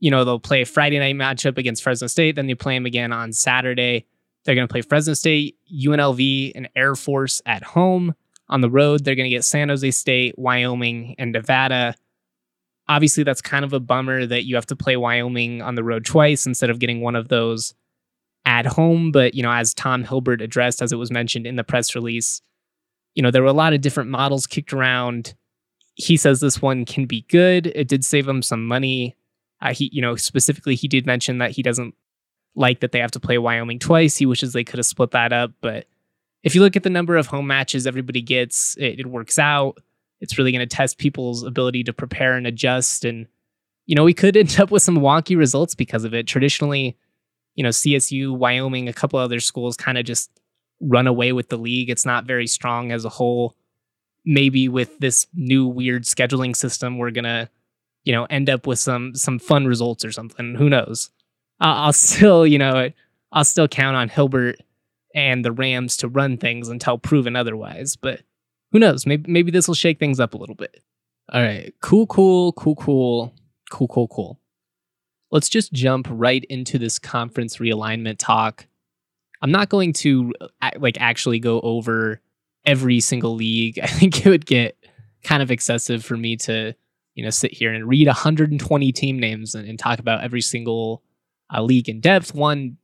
you 0.00 0.10
know, 0.10 0.24
they'll 0.24 0.40
play 0.40 0.62
a 0.62 0.66
Friday 0.66 0.98
night 0.98 1.14
matchup 1.14 1.58
against 1.58 1.82
Fresno 1.82 2.08
State. 2.08 2.36
Then 2.36 2.46
they 2.46 2.54
play 2.54 2.74
them 2.74 2.86
again 2.86 3.12
on 3.12 3.32
Saturday. 3.32 4.06
They're 4.44 4.54
going 4.54 4.68
to 4.68 4.72
play 4.72 4.82
Fresno 4.82 5.14
State, 5.14 5.56
UNLV, 5.72 6.52
and 6.54 6.68
Air 6.76 6.94
Force 6.94 7.40
at 7.46 7.62
home. 7.62 8.14
On 8.48 8.60
the 8.60 8.70
road, 8.70 9.04
they're 9.04 9.14
going 9.14 9.28
to 9.28 9.34
get 9.34 9.44
San 9.44 9.70
Jose 9.70 9.90
State, 9.90 10.38
Wyoming, 10.38 11.14
and 11.18 11.32
Nevada. 11.32 11.94
Obviously, 12.88 13.24
that's 13.24 13.40
kind 13.40 13.64
of 13.64 13.72
a 13.72 13.80
bummer 13.80 14.26
that 14.26 14.44
you 14.44 14.54
have 14.56 14.66
to 14.66 14.76
play 14.76 14.96
Wyoming 14.96 15.62
on 15.62 15.74
the 15.74 15.84
road 15.84 16.04
twice 16.04 16.44
instead 16.46 16.68
of 16.68 16.78
getting 16.78 17.00
one 17.00 17.16
of 17.16 17.28
those 17.28 17.74
at 18.44 18.66
home. 18.66 19.12
But, 19.12 19.34
you 19.34 19.42
know, 19.42 19.50
as 19.50 19.72
Tom 19.72 20.04
Hilbert 20.04 20.42
addressed, 20.42 20.82
as 20.82 20.92
it 20.92 20.96
was 20.96 21.10
mentioned 21.10 21.46
in 21.46 21.56
the 21.56 21.64
press 21.64 21.94
release, 21.94 22.42
you 23.14 23.22
know, 23.22 23.30
there 23.30 23.42
were 23.42 23.48
a 23.48 23.54
lot 23.54 23.72
of 23.72 23.80
different 23.80 24.10
models 24.10 24.46
kicked 24.46 24.74
around. 24.74 25.34
He 25.94 26.18
says 26.18 26.40
this 26.40 26.60
one 26.60 26.84
can 26.84 27.06
be 27.06 27.22
good. 27.30 27.68
It 27.68 27.88
did 27.88 28.04
save 28.04 28.28
him 28.28 28.42
some 28.42 28.66
money. 28.66 29.16
Uh, 29.62 29.72
he, 29.72 29.88
you 29.92 30.02
know, 30.02 30.16
specifically, 30.16 30.74
he 30.74 30.88
did 30.88 31.06
mention 31.06 31.38
that 31.38 31.52
he 31.52 31.62
doesn't 31.62 31.94
like 32.56 32.80
that 32.80 32.92
they 32.92 32.98
have 32.98 33.10
to 33.12 33.20
play 33.20 33.38
Wyoming 33.38 33.78
twice. 33.78 34.16
He 34.16 34.26
wishes 34.26 34.52
they 34.52 34.64
could 34.64 34.78
have 34.78 34.86
split 34.86 35.10
that 35.12 35.32
up. 35.32 35.52
But 35.60 35.86
if 36.42 36.54
you 36.54 36.60
look 36.60 36.76
at 36.76 36.82
the 36.82 36.90
number 36.90 37.16
of 37.16 37.26
home 37.26 37.46
matches 37.46 37.86
everybody 37.86 38.22
gets, 38.22 38.76
it, 38.76 39.00
it 39.00 39.06
works 39.06 39.38
out. 39.38 39.78
It's 40.20 40.38
really 40.38 40.52
going 40.52 40.66
to 40.66 40.76
test 40.76 40.98
people's 40.98 41.42
ability 41.42 41.84
to 41.84 41.92
prepare 41.92 42.34
and 42.34 42.46
adjust. 42.46 43.04
And, 43.04 43.26
you 43.86 43.94
know, 43.94 44.04
we 44.04 44.14
could 44.14 44.36
end 44.36 44.58
up 44.60 44.70
with 44.70 44.82
some 44.82 44.98
wonky 44.98 45.36
results 45.36 45.74
because 45.74 46.04
of 46.04 46.14
it. 46.14 46.26
Traditionally, 46.26 46.96
you 47.54 47.62
know, 47.62 47.70
CSU, 47.70 48.36
Wyoming, 48.36 48.88
a 48.88 48.92
couple 48.92 49.18
other 49.18 49.40
schools 49.40 49.76
kind 49.76 49.98
of 49.98 50.04
just 50.04 50.30
run 50.80 51.06
away 51.06 51.32
with 51.32 51.48
the 51.48 51.56
league. 51.56 51.90
It's 51.90 52.06
not 52.06 52.24
very 52.24 52.46
strong 52.46 52.92
as 52.92 53.04
a 53.04 53.08
whole. 53.08 53.56
Maybe 54.24 54.68
with 54.68 54.98
this 54.98 55.26
new 55.34 55.66
weird 55.66 56.04
scheduling 56.04 56.56
system, 56.56 56.98
we're 56.98 57.10
gonna, 57.10 57.50
you 58.04 58.12
know, 58.12 58.24
end 58.24 58.48
up 58.48 58.66
with 58.66 58.78
some 58.78 59.14
some 59.14 59.38
fun 59.38 59.66
results 59.66 60.04
or 60.04 60.12
something. 60.12 60.54
Who 60.54 60.70
knows? 60.70 61.10
I'll 61.60 61.92
still, 61.92 62.46
you 62.46 62.58
know, 62.58 62.90
I'll 63.32 63.44
still 63.44 63.68
count 63.68 63.96
on 63.96 64.08
Hilbert 64.08 64.56
and 65.14 65.44
the 65.44 65.52
Rams 65.52 65.96
to 65.98 66.08
run 66.08 66.36
things 66.36 66.68
until 66.68 66.98
proven 66.98 67.36
otherwise. 67.36 67.96
But 67.96 68.22
who 68.72 68.78
knows? 68.78 69.06
Maybe 69.06 69.30
maybe 69.30 69.50
this 69.50 69.68
will 69.68 69.74
shake 69.74 69.98
things 69.98 70.20
up 70.20 70.34
a 70.34 70.36
little 70.36 70.56
bit. 70.56 70.82
All 71.32 71.42
right, 71.42 71.72
cool, 71.80 72.06
cool, 72.06 72.52
cool, 72.52 72.74
cool, 72.76 73.34
cool, 73.70 73.88
cool, 73.88 74.08
cool 74.08 74.40
let's 75.34 75.48
just 75.48 75.72
jump 75.72 76.06
right 76.08 76.44
into 76.44 76.78
this 76.78 77.00
conference 77.00 77.56
realignment 77.56 78.16
talk. 78.18 78.66
I'm 79.42 79.50
not 79.50 79.68
going 79.68 79.92
to 79.94 80.32
uh, 80.62 80.70
like 80.78 80.96
actually 81.00 81.40
go 81.40 81.60
over 81.60 82.20
every 82.64 83.00
single 83.00 83.34
league. 83.34 83.78
I 83.82 83.88
think 83.88 84.24
it 84.24 84.30
would 84.30 84.46
get 84.46 84.76
kind 85.24 85.42
of 85.42 85.50
excessive 85.50 86.04
for 86.04 86.16
me 86.16 86.36
to, 86.36 86.72
you 87.16 87.24
know, 87.24 87.30
sit 87.30 87.52
here 87.52 87.74
and 87.74 87.88
read 87.88 88.06
120 88.06 88.92
team 88.92 89.18
names 89.18 89.56
and, 89.56 89.68
and 89.68 89.76
talk 89.76 89.98
about 89.98 90.22
every 90.22 90.40
single 90.40 91.02
uh, 91.52 91.62
league 91.62 91.88
in 91.88 92.00
depth. 92.00 92.34
One, 92.34 92.76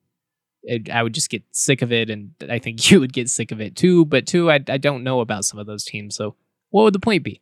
it, 0.62 0.90
I 0.90 1.02
would 1.02 1.14
just 1.14 1.30
get 1.30 1.42
sick 1.52 1.82
of 1.82 1.92
it, 1.92 2.10
and 2.10 2.32
I 2.48 2.58
think 2.58 2.90
you 2.90 3.00
would 3.00 3.12
get 3.12 3.28
sick 3.28 3.52
of 3.52 3.60
it 3.60 3.76
too. 3.76 4.04
But 4.04 4.26
two, 4.26 4.50
I, 4.50 4.60
I 4.68 4.78
don't 4.78 5.04
know 5.04 5.20
about 5.20 5.44
some 5.44 5.58
of 5.60 5.66
those 5.66 5.84
teams, 5.84 6.14
so 6.14 6.36
what 6.70 6.84
would 6.84 6.94
the 6.94 7.00
point 7.00 7.24
be? 7.24 7.40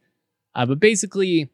Uh, 0.54 0.66
but 0.66 0.80
basically, 0.80 1.48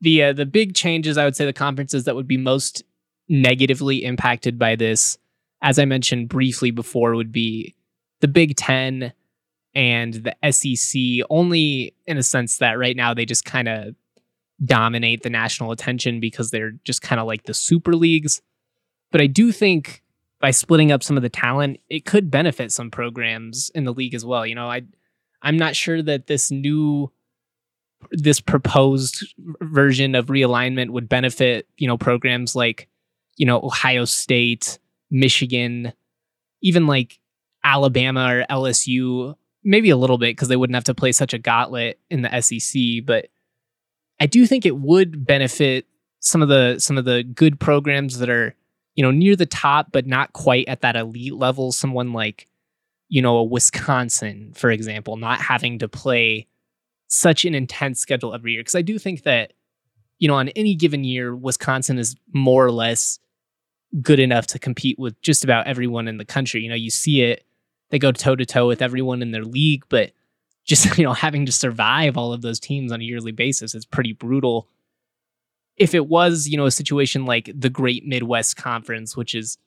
the 0.00 0.24
uh, 0.24 0.32
the 0.32 0.46
big 0.46 0.74
changes 0.74 1.18
I 1.18 1.24
would 1.24 1.36
say 1.36 1.44
the 1.44 1.52
conferences 1.52 2.04
that 2.04 2.14
would 2.14 2.28
be 2.28 2.36
most 2.36 2.82
negatively 3.28 4.04
impacted 4.04 4.58
by 4.58 4.76
this, 4.76 5.18
as 5.62 5.78
I 5.78 5.84
mentioned 5.84 6.28
briefly 6.28 6.70
before, 6.70 7.14
would 7.14 7.32
be 7.32 7.74
the 8.20 8.28
Big 8.28 8.56
Ten 8.56 9.12
and 9.74 10.14
the 10.14 10.52
SEC. 10.52 11.26
Only 11.30 11.94
in 12.06 12.18
a 12.18 12.22
sense 12.22 12.58
that 12.58 12.78
right 12.78 12.96
now 12.96 13.14
they 13.14 13.24
just 13.24 13.44
kind 13.44 13.68
of 13.68 13.94
dominate 14.64 15.22
the 15.22 15.30
national 15.30 15.72
attention 15.72 16.20
because 16.20 16.50
they're 16.50 16.72
just 16.84 17.02
kind 17.02 17.20
of 17.20 17.26
like 17.26 17.44
the 17.44 17.54
super 17.54 17.94
leagues. 17.94 18.42
But 19.10 19.20
I 19.20 19.26
do 19.26 19.52
think 19.52 20.02
by 20.40 20.50
splitting 20.50 20.92
up 20.92 21.02
some 21.02 21.16
of 21.16 21.22
the 21.22 21.28
talent, 21.28 21.80
it 21.88 22.04
could 22.04 22.30
benefit 22.30 22.72
some 22.72 22.90
programs 22.90 23.70
in 23.74 23.84
the 23.84 23.92
league 23.92 24.14
as 24.14 24.24
well. 24.24 24.46
You 24.46 24.54
know, 24.54 24.68
I 24.68 24.82
I'm 25.42 25.56
not 25.56 25.76
sure 25.76 26.02
that 26.02 26.26
this 26.26 26.50
new 26.50 27.10
this 28.10 28.40
proposed 28.40 29.34
version 29.60 30.14
of 30.14 30.26
realignment 30.26 30.90
would 30.90 31.08
benefit, 31.08 31.68
you 31.76 31.86
know, 31.86 31.96
programs 31.96 32.56
like, 32.56 32.88
you 33.36 33.46
know, 33.46 33.60
Ohio 33.60 34.04
State, 34.04 34.78
Michigan, 35.10 35.92
even 36.62 36.86
like 36.86 37.20
Alabama 37.62 38.26
or 38.26 38.46
LSU, 38.50 39.36
maybe 39.62 39.90
a 39.90 39.96
little 39.96 40.18
bit 40.18 40.34
because 40.36 40.48
they 40.48 40.56
wouldn't 40.56 40.74
have 40.74 40.84
to 40.84 40.94
play 40.94 41.12
such 41.12 41.32
a 41.32 41.38
gauntlet 41.38 42.00
in 42.10 42.22
the 42.22 42.40
SEC, 42.40 43.04
but 43.04 43.28
I 44.20 44.26
do 44.26 44.46
think 44.46 44.64
it 44.66 44.76
would 44.76 45.26
benefit 45.26 45.86
some 46.20 46.42
of 46.42 46.48
the 46.48 46.78
some 46.78 46.98
of 46.98 47.04
the 47.04 47.22
good 47.22 47.58
programs 47.58 48.18
that 48.18 48.30
are, 48.30 48.54
you 48.94 49.02
know, 49.02 49.10
near 49.10 49.36
the 49.36 49.46
top 49.46 49.88
but 49.92 50.06
not 50.06 50.32
quite 50.32 50.68
at 50.68 50.82
that 50.82 50.96
elite 50.96 51.34
level, 51.34 51.72
someone 51.72 52.12
like 52.12 52.46
you 53.08 53.20
know, 53.20 53.36
a 53.36 53.44
Wisconsin, 53.44 54.52
for 54.54 54.70
example, 54.70 55.18
not 55.18 55.38
having 55.38 55.78
to 55.80 55.86
play 55.86 56.46
such 57.08 57.44
an 57.44 57.54
intense 57.54 58.00
schedule 58.00 58.34
every 58.34 58.52
year 58.52 58.62
because 58.62 58.74
I 58.74 58.80
do 58.80 58.98
think 58.98 59.24
that 59.24 59.52
you 60.18 60.28
know 60.28 60.34
on 60.34 60.48
any 60.50 60.74
given 60.74 61.04
year 61.04 61.36
Wisconsin 61.36 61.98
is 61.98 62.16
more 62.32 62.64
or 62.64 62.72
less 62.72 63.18
good 64.00 64.18
enough 64.18 64.46
to 64.46 64.58
compete 64.58 64.98
with 64.98 65.20
just 65.20 65.44
about 65.44 65.66
everyone 65.66 66.08
in 66.08 66.16
the 66.16 66.24
country. 66.24 66.62
You 66.62 66.70
know, 66.70 66.74
you 66.74 66.88
see 66.88 67.20
it 67.20 67.44
they 67.90 67.98
go 67.98 68.10
toe 68.10 68.34
to 68.34 68.46
toe 68.46 68.66
with 68.66 68.80
everyone 68.80 69.20
in 69.20 69.30
their 69.30 69.44
league, 69.44 69.84
but 69.90 70.12
just 70.64 70.98
you 70.98 71.04
know 71.04 71.12
having 71.12 71.46
to 71.46 71.52
survive 71.52 72.16
all 72.16 72.32
of 72.32 72.42
those 72.42 72.60
teams 72.60 72.92
on 72.92 73.00
a 73.00 73.04
yearly 73.04 73.32
basis 73.32 73.74
is 73.74 73.84
pretty 73.84 74.12
brutal. 74.12 74.68
If 75.76 75.94
it 75.94 76.06
was 76.06 76.46
you 76.48 76.56
know 76.56 76.66
a 76.66 76.70
situation 76.70 77.24
like 77.24 77.50
the 77.54 77.70
Great 77.70 78.06
Midwest 78.06 78.56
Conference, 78.56 79.16
which 79.16 79.34
is 79.34 79.58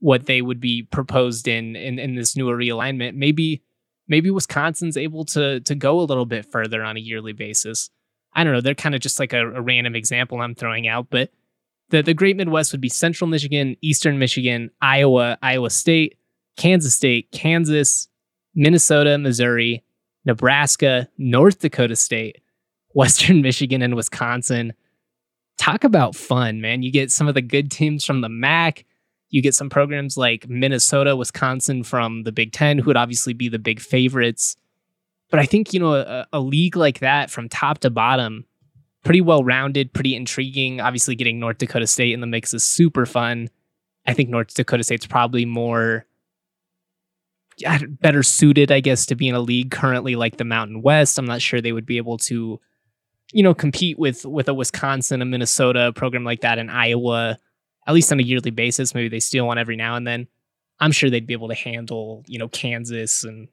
what 0.00 0.26
they 0.26 0.42
would 0.42 0.60
be 0.60 0.82
proposed 0.82 1.46
in 1.46 1.76
in, 1.76 1.98
in 1.98 2.14
this 2.14 2.36
newer 2.36 2.56
realignment, 2.56 3.14
maybe 3.14 3.62
maybe 4.08 4.30
Wisconsin's 4.30 4.96
able 4.96 5.24
to 5.26 5.60
to 5.60 5.74
go 5.74 6.00
a 6.00 6.02
little 6.02 6.26
bit 6.26 6.50
further 6.50 6.82
on 6.82 6.96
a 6.96 7.00
yearly 7.00 7.32
basis. 7.32 7.90
I 8.34 8.44
don't 8.44 8.52
know. 8.52 8.60
They're 8.60 8.74
kind 8.74 8.94
of 8.94 9.00
just 9.00 9.20
like 9.20 9.32
a, 9.32 9.46
a 9.46 9.60
random 9.60 9.94
example 9.94 10.40
I'm 10.40 10.54
throwing 10.54 10.88
out, 10.88 11.08
but 11.10 11.30
the 11.90 12.02
the 12.02 12.14
Great 12.14 12.36
Midwest 12.36 12.72
would 12.72 12.80
be 12.80 12.88
Central 12.88 13.28
Michigan, 13.28 13.76
Eastern 13.80 14.18
Michigan, 14.18 14.70
Iowa, 14.80 15.38
Iowa 15.42 15.70
State, 15.70 16.18
Kansas 16.56 16.94
State, 16.94 17.30
Kansas, 17.30 18.08
Minnesota, 18.54 19.18
Missouri, 19.18 19.84
Nebraska, 20.24 21.08
North 21.18 21.58
Dakota 21.60 21.96
State, 21.96 22.42
Western 22.94 23.42
Michigan, 23.42 23.82
and 23.82 23.94
Wisconsin. 23.94 24.72
Talk 25.58 25.84
about 25.84 26.16
fun, 26.16 26.60
man. 26.60 26.82
You 26.82 26.90
get 26.90 27.10
some 27.10 27.28
of 27.28 27.34
the 27.34 27.42
good 27.42 27.70
teams 27.70 28.04
from 28.04 28.20
the 28.20 28.28
MAC. 28.28 28.84
You 29.30 29.40
get 29.40 29.54
some 29.54 29.70
programs 29.70 30.16
like 30.16 30.48
Minnesota, 30.48 31.16
Wisconsin 31.16 31.84
from 31.84 32.24
the 32.24 32.32
Big 32.32 32.52
Ten, 32.52 32.78
who 32.78 32.86
would 32.86 32.96
obviously 32.96 33.32
be 33.32 33.48
the 33.48 33.58
big 33.58 33.80
favorites. 33.80 34.56
But 35.30 35.40
I 35.40 35.46
think, 35.46 35.72
you 35.72 35.80
know, 35.80 35.94
a, 35.94 36.26
a 36.32 36.40
league 36.40 36.76
like 36.76 36.98
that 36.98 37.30
from 37.30 37.48
top 37.48 37.78
to 37.78 37.90
bottom, 37.90 38.44
pretty 39.04 39.22
well 39.22 39.42
rounded, 39.42 39.92
pretty 39.94 40.14
intriguing. 40.14 40.80
Obviously, 40.80 41.14
getting 41.14 41.40
North 41.40 41.58
Dakota 41.58 41.86
State 41.86 42.12
in 42.12 42.20
the 42.20 42.26
mix 42.26 42.52
is 42.52 42.62
super 42.62 43.06
fun. 43.06 43.48
I 44.06 44.12
think 44.12 44.28
North 44.28 44.52
Dakota 44.52 44.84
State's 44.84 45.06
probably 45.06 45.46
more 45.46 46.04
better 48.00 48.22
suited, 48.22 48.72
I 48.72 48.80
guess, 48.80 49.06
to 49.06 49.14
be 49.14 49.28
in 49.28 49.34
a 49.34 49.40
league 49.40 49.70
currently 49.70 50.16
like 50.16 50.36
the 50.36 50.44
Mountain 50.44 50.82
West. 50.82 51.18
I'm 51.18 51.24
not 51.24 51.42
sure 51.42 51.60
they 51.60 51.72
would 51.72 51.86
be 51.86 51.96
able 51.96 52.18
to, 52.18 52.60
you 53.32 53.42
know, 53.42 53.54
compete 53.54 53.98
with 53.98 54.24
with 54.24 54.48
a 54.48 54.54
Wisconsin, 54.54 55.22
a 55.22 55.24
Minnesota 55.24 55.92
program 55.94 56.24
like 56.24 56.40
that 56.40 56.58
in 56.58 56.70
Iowa, 56.70 57.38
at 57.86 57.94
least 57.94 58.12
on 58.12 58.20
a 58.20 58.22
yearly 58.22 58.50
basis. 58.50 58.94
Maybe 58.94 59.08
they 59.08 59.20
steal 59.20 59.46
one 59.46 59.58
every 59.58 59.76
now 59.76 59.96
and 59.96 60.06
then. 60.06 60.26
I'm 60.80 60.92
sure 60.92 61.10
they'd 61.10 61.26
be 61.26 61.34
able 61.34 61.48
to 61.48 61.54
handle, 61.54 62.24
you 62.26 62.38
know, 62.38 62.48
Kansas 62.48 63.24
and 63.24 63.48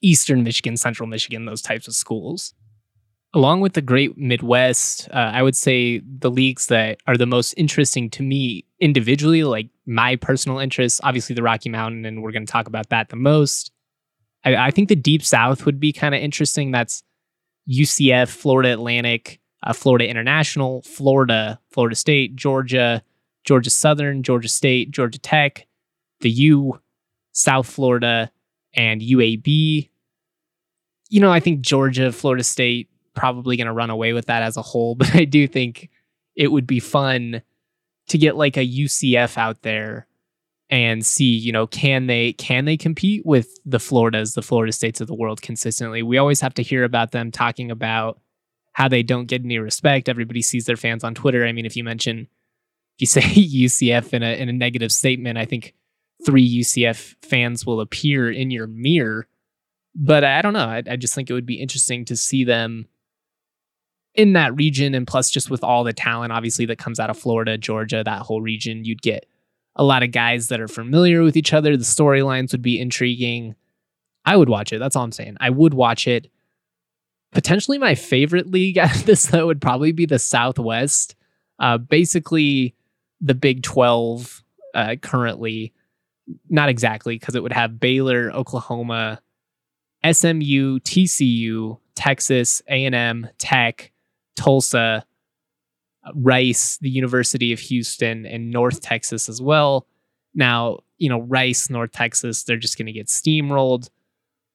Eastern 0.00 0.42
Michigan, 0.42 0.76
Central 0.76 1.08
Michigan, 1.08 1.44
those 1.44 1.62
types 1.62 1.86
of 1.86 1.94
schools. 1.94 2.54
Along 3.34 3.60
with 3.60 3.72
the 3.72 3.80
Great 3.80 4.18
Midwest, 4.18 5.08
uh, 5.10 5.30
I 5.32 5.42
would 5.42 5.56
say 5.56 6.00
the 6.00 6.30
leagues 6.30 6.66
that 6.66 6.98
are 7.06 7.16
the 7.16 7.26
most 7.26 7.54
interesting 7.56 8.10
to 8.10 8.22
me 8.22 8.66
individually, 8.78 9.42
like 9.42 9.68
my 9.86 10.16
personal 10.16 10.58
interests, 10.58 11.00
obviously 11.02 11.34
the 11.34 11.42
Rocky 11.42 11.70
Mountain, 11.70 12.04
and 12.04 12.22
we're 12.22 12.32
going 12.32 12.44
to 12.44 12.52
talk 12.52 12.66
about 12.66 12.90
that 12.90 13.08
the 13.08 13.16
most. 13.16 13.72
I, 14.44 14.56
I 14.56 14.70
think 14.70 14.88
the 14.90 14.96
Deep 14.96 15.24
South 15.24 15.64
would 15.64 15.80
be 15.80 15.92
kind 15.94 16.14
of 16.14 16.20
interesting. 16.20 16.72
That's 16.72 17.02
UCF, 17.70 18.28
Florida 18.28 18.72
Atlantic, 18.72 19.40
uh, 19.62 19.72
Florida 19.72 20.08
International, 20.08 20.82
Florida, 20.82 21.58
Florida 21.70 21.96
State, 21.96 22.36
Georgia, 22.36 23.02
Georgia 23.44 23.70
Southern, 23.70 24.22
Georgia 24.22 24.48
State, 24.48 24.90
Georgia 24.90 25.18
Tech, 25.18 25.66
the 26.20 26.30
U, 26.30 26.80
South 27.32 27.66
Florida, 27.66 28.30
and 28.74 29.00
UAB. 29.00 29.88
You 31.08 31.20
know, 31.20 31.30
I 31.30 31.40
think 31.40 31.60
Georgia, 31.60 32.12
Florida 32.12 32.44
State, 32.44 32.88
probably 33.14 33.56
going 33.56 33.66
to 33.66 33.72
run 33.72 33.90
away 33.90 34.12
with 34.12 34.26
that 34.26 34.42
as 34.42 34.56
a 34.56 34.62
whole, 34.62 34.94
but 34.96 35.14
I 35.14 35.24
do 35.24 35.46
think 35.46 35.90
it 36.36 36.48
would 36.48 36.66
be 36.66 36.80
fun 36.80 37.42
to 38.08 38.18
get 38.18 38.36
like 38.36 38.56
a 38.56 38.66
UCF 38.66 39.36
out 39.38 39.62
there 39.62 40.06
and 40.70 41.04
see, 41.04 41.36
you 41.36 41.52
know, 41.52 41.66
can 41.66 42.06
they 42.06 42.32
can 42.32 42.64
they 42.64 42.76
compete 42.76 43.24
with 43.26 43.58
the 43.66 43.78
Floridas, 43.78 44.34
the 44.34 44.42
Florida 44.42 44.72
states 44.72 45.00
of 45.00 45.06
the 45.06 45.14
world 45.14 45.42
consistently? 45.42 46.02
We 46.02 46.18
always 46.18 46.40
have 46.40 46.54
to 46.54 46.62
hear 46.62 46.84
about 46.84 47.12
them 47.12 47.30
talking 47.30 47.70
about 47.70 48.20
how 48.72 48.88
they 48.88 49.02
don't 49.02 49.26
get 49.26 49.44
any 49.44 49.58
respect. 49.58 50.08
Everybody 50.08 50.40
sees 50.40 50.64
their 50.64 50.78
fans 50.78 51.04
on 51.04 51.14
Twitter. 51.14 51.46
I 51.46 51.52
mean, 51.52 51.66
if 51.66 51.76
you 51.76 51.84
mention 51.84 52.26
if 52.96 53.00
you 53.00 53.06
say 53.06 53.20
UCF 53.20 54.14
in 54.14 54.22
a 54.22 54.40
in 54.40 54.48
a 54.48 54.52
negative 54.52 54.92
statement, 54.92 55.36
I 55.36 55.44
think 55.44 55.74
three 56.24 56.60
UCF 56.60 57.16
fans 57.22 57.66
will 57.66 57.80
appear 57.80 58.30
in 58.30 58.50
your 58.50 58.66
mirror. 58.66 59.26
But 59.94 60.24
I 60.24 60.40
don't 60.40 60.54
know. 60.54 60.68
I, 60.68 60.82
I 60.90 60.96
just 60.96 61.14
think 61.14 61.28
it 61.28 61.34
would 61.34 61.44
be 61.44 61.60
interesting 61.60 62.06
to 62.06 62.16
see 62.16 62.44
them 62.44 62.86
in 64.14 64.34
that 64.34 64.54
region 64.54 64.94
and 64.94 65.06
plus 65.06 65.30
just 65.30 65.50
with 65.50 65.64
all 65.64 65.84
the 65.84 65.92
talent 65.92 66.32
obviously 66.32 66.66
that 66.66 66.78
comes 66.78 67.00
out 67.00 67.10
of 67.10 67.18
Florida, 67.18 67.56
Georgia, 67.56 68.02
that 68.04 68.22
whole 68.22 68.42
region, 68.42 68.84
you'd 68.84 69.02
get 69.02 69.26
a 69.76 69.84
lot 69.84 70.02
of 70.02 70.12
guys 70.12 70.48
that 70.48 70.60
are 70.60 70.68
familiar 70.68 71.22
with 71.22 71.36
each 71.36 71.52
other. 71.52 71.76
The 71.76 71.84
storylines 71.84 72.52
would 72.52 72.62
be 72.62 72.78
intriguing. 72.78 73.54
I 74.24 74.36
would 74.36 74.48
watch 74.48 74.72
it. 74.72 74.78
That's 74.78 74.96
all 74.96 75.04
I'm 75.04 75.12
saying. 75.12 75.36
I 75.40 75.50
would 75.50 75.74
watch 75.74 76.06
it. 76.06 76.30
Potentially 77.32 77.78
my 77.78 77.94
favorite 77.94 78.50
league 78.50 78.76
out 78.78 78.94
of 78.94 79.06
this 79.06 79.26
though 79.26 79.46
would 79.46 79.60
probably 79.60 79.92
be 79.92 80.06
the 80.06 80.18
Southwest. 80.18 81.16
Uh, 81.58 81.78
basically 81.78 82.74
the 83.20 83.34
Big 83.34 83.62
12 83.62 84.42
uh, 84.74 84.96
currently. 85.00 85.72
Not 86.48 86.68
exactly, 86.68 87.16
because 87.18 87.34
it 87.34 87.42
would 87.42 87.52
have 87.52 87.80
Baylor, 87.80 88.30
Oklahoma, 88.32 89.20
SMU, 90.04 90.78
TCU, 90.80 91.78
Texas, 91.94 92.62
A&M, 92.68 93.28
Tech, 93.38 93.91
Tulsa, 94.36 95.04
uh, 96.04 96.10
Rice, 96.14 96.78
the 96.78 96.90
University 96.90 97.52
of 97.52 97.60
Houston, 97.60 98.26
and 98.26 98.50
North 98.50 98.80
Texas 98.80 99.28
as 99.28 99.40
well. 99.40 99.86
Now, 100.34 100.78
you 100.98 101.08
know, 101.08 101.20
Rice, 101.20 101.70
North 101.70 101.92
Texas, 101.92 102.44
they're 102.44 102.56
just 102.56 102.78
going 102.78 102.86
to 102.86 102.92
get 102.92 103.08
steamrolled. 103.08 103.88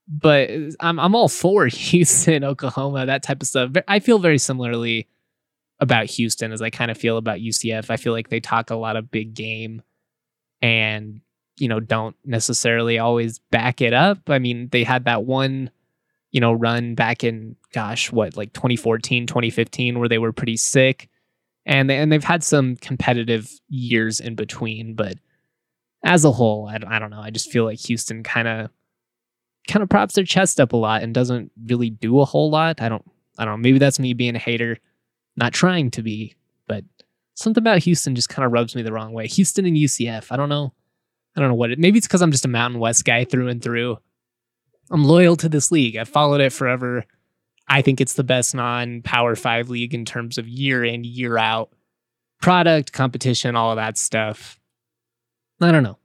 But 0.08 0.50
uh, 0.50 0.72
I'm 0.80 1.00
I'm 1.00 1.16
all 1.16 1.30
for 1.30 1.66
Houston, 1.72 2.44
Oklahoma, 2.44 3.06
that 3.06 3.24
type 3.24 3.42
of 3.42 3.48
stuff. 3.48 3.72
I 3.88 4.00
feel 4.00 4.20
very 4.20 4.38
similarly 4.38 5.08
about 5.80 6.06
Houston 6.08 6.52
as 6.52 6.62
I 6.62 6.70
kind 6.70 6.90
of 6.90 6.98
feel 6.98 7.18
about 7.18 7.40
UCF. 7.40 7.90
I 7.90 7.98
feel 7.98 8.14
like 8.14 8.30
they 8.30 8.40
talk 8.40 8.70
a 8.70 8.76
lot 8.76 8.96
of 8.96 9.12
big 9.12 9.34
game 9.34 9.84
and 10.62 11.22
you 11.58 11.68
know 11.68 11.80
don't 11.80 12.16
necessarily 12.26 13.00
always 13.00 13.40
back 13.52 13.82
it 13.82 13.94
up. 13.94 14.30
I 14.30 14.40
mean, 14.40 14.70
they 14.72 14.84
had 14.84 15.06
that 15.06 15.24
one 15.24 15.70
you 16.32 16.42
know, 16.42 16.54
run 16.54 16.96
back 16.96 17.24
in 17.24 17.56
gosh, 17.74 18.12
what 18.12 18.36
like 18.36 18.54
2014, 18.54 19.28
2015 19.28 20.00
where 20.00 20.10
they 20.10 20.18
were 20.18 20.34
pretty 20.34 20.58
sick. 20.58 21.10
And 21.66 21.90
they, 21.90 21.98
and 21.98 22.12
they've 22.12 22.24
had 22.24 22.44
some 22.44 22.78
competitive 22.78 23.52
years 23.68 24.20
in 24.20 24.36
between, 24.36 24.94
but 24.94 25.16
as 26.04 26.24
a 26.24 26.32
whole, 26.32 26.68
I, 26.68 26.80
I 26.88 27.00
don't 27.00 27.10
know. 27.10 27.20
I 27.20 27.30
just 27.30 27.52
feel 27.52 27.66
like 27.66 27.80
Houston 27.80 28.24
kind 28.24 28.48
of 28.48 28.70
kind 29.68 29.84
of 29.84 29.90
props 29.90 30.16
their 30.16 30.24
chest 30.24 30.62
up 30.62 30.72
a 30.72 30.78
lot 30.78 31.04
and 31.04 31.14
doesn't 31.14 31.52
really 31.66 31.90
do 31.90 32.22
a 32.22 32.26
whole 32.26 32.50
lot. 32.50 32.82
I 32.82 32.88
don't 32.88 33.06
I 33.38 33.46
don't 33.46 33.56
know. 33.56 33.64
Maybe 33.64 33.80
that's 33.80 34.00
me 34.00 34.14
being 34.14 34.36
a 34.36 34.40
hater, 34.40 34.78
not 35.36 35.54
trying 35.54 35.92
to 35.92 36.02
be, 36.02 36.36
but 36.68 36.84
something 37.36 37.62
about 37.62 37.80
Houston 37.80 38.16
just 38.16 38.30
kind 38.30 38.46
of 38.46 38.52
rubs 38.52 38.76
me 38.76 38.82
the 38.82 38.94
wrong 38.94 39.14
way. 39.14 39.28
Houston 39.28 39.66
and 39.66 39.78
UCF. 39.78 40.32
I 40.32 40.38
don't 40.38 40.50
know. 40.50 40.74
I 41.36 41.40
don't 41.40 41.50
know 41.50 41.56
what 41.56 41.72
it. 41.72 41.80
Maybe 41.80 42.00
it's 42.00 42.08
because 42.08 42.22
I'm 42.22 42.32
just 42.32 42.46
a 42.46 42.50
Mountain 42.50 42.80
West 42.80 43.06
guy 43.06 43.26
through 43.26 43.50
and 43.50 43.62
through. 43.62 44.00
I'm 44.90 45.04
loyal 45.04 45.36
to 45.38 45.50
this 45.50 45.72
league. 45.72 45.98
I've 45.98 46.10
followed 46.10 46.42
it 46.42 46.54
forever. 46.54 47.06
I 47.68 47.82
think 47.82 48.00
it's 48.00 48.14
the 48.14 48.24
best 48.24 48.56
non 48.56 49.02
Power 49.02 49.36
Five 49.36 49.70
league 49.70 49.94
in 49.94 50.06
terms 50.06 50.38
of 50.38 50.48
year 50.48 50.84
in, 50.84 51.04
year 51.04 51.38
out 51.38 51.70
product, 52.42 52.94
competition, 52.94 53.56
all 53.56 53.72
of 53.72 53.78
that 53.78 53.98
stuff. 53.98 54.60
I 55.60 55.72
don't 55.72 55.84
know. 55.84 55.98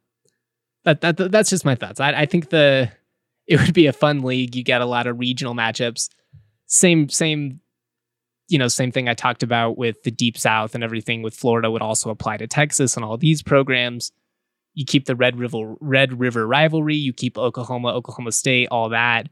That, 0.85 1.01
that 1.03 1.31
that's 1.31 1.51
just 1.51 1.65
my 1.65 1.75
thoughts. 1.75 2.01
I, 2.01 2.13
I 2.13 2.27
think 2.27 2.51
the 2.51 2.91
it 3.47 3.61
would 3.61 3.75
be 3.75 3.87
a 3.87 3.93
fun 3.93 4.23
league. 4.23 4.57
You 4.57 4.65
get 4.65 4.81
a 4.81 4.87
lot 4.87 5.07
of 5.07 5.19
regional 5.19 5.55
matchups. 5.55 6.09
Same 6.67 7.09
same 7.09 7.61
you 8.49 8.59
know 8.59 8.69
same 8.69 8.91
thing 8.91 9.09
I 9.09 9.15
talked 9.15 9.43
about 9.43 9.79
with 9.79 10.03
the 10.03 10.11
Deep 10.11 10.37
South 10.37 10.75
and 10.75 10.83
everything 10.83 11.23
with 11.23 11.35
Florida 11.35 11.71
would 11.71 11.83
also 11.83 12.11
apply 12.11 12.39
to 12.39 12.47
Texas 12.47 12.97
and 12.97 13.05
all 13.05 13.17
these 13.17 13.43
programs 13.43 14.11
you 14.75 14.85
keep 14.85 15.07
the 15.07 15.17
Red 15.17 15.39
River 15.39 15.75
Red 15.81 16.19
River 16.19 16.47
rivalry, 16.47 16.97
you 16.97 17.13
keep 17.13 17.39
Oklahoma, 17.39 17.89
Oklahoma 17.89 18.33
State, 18.33 18.69
all 18.71 18.89
that. 18.91 19.29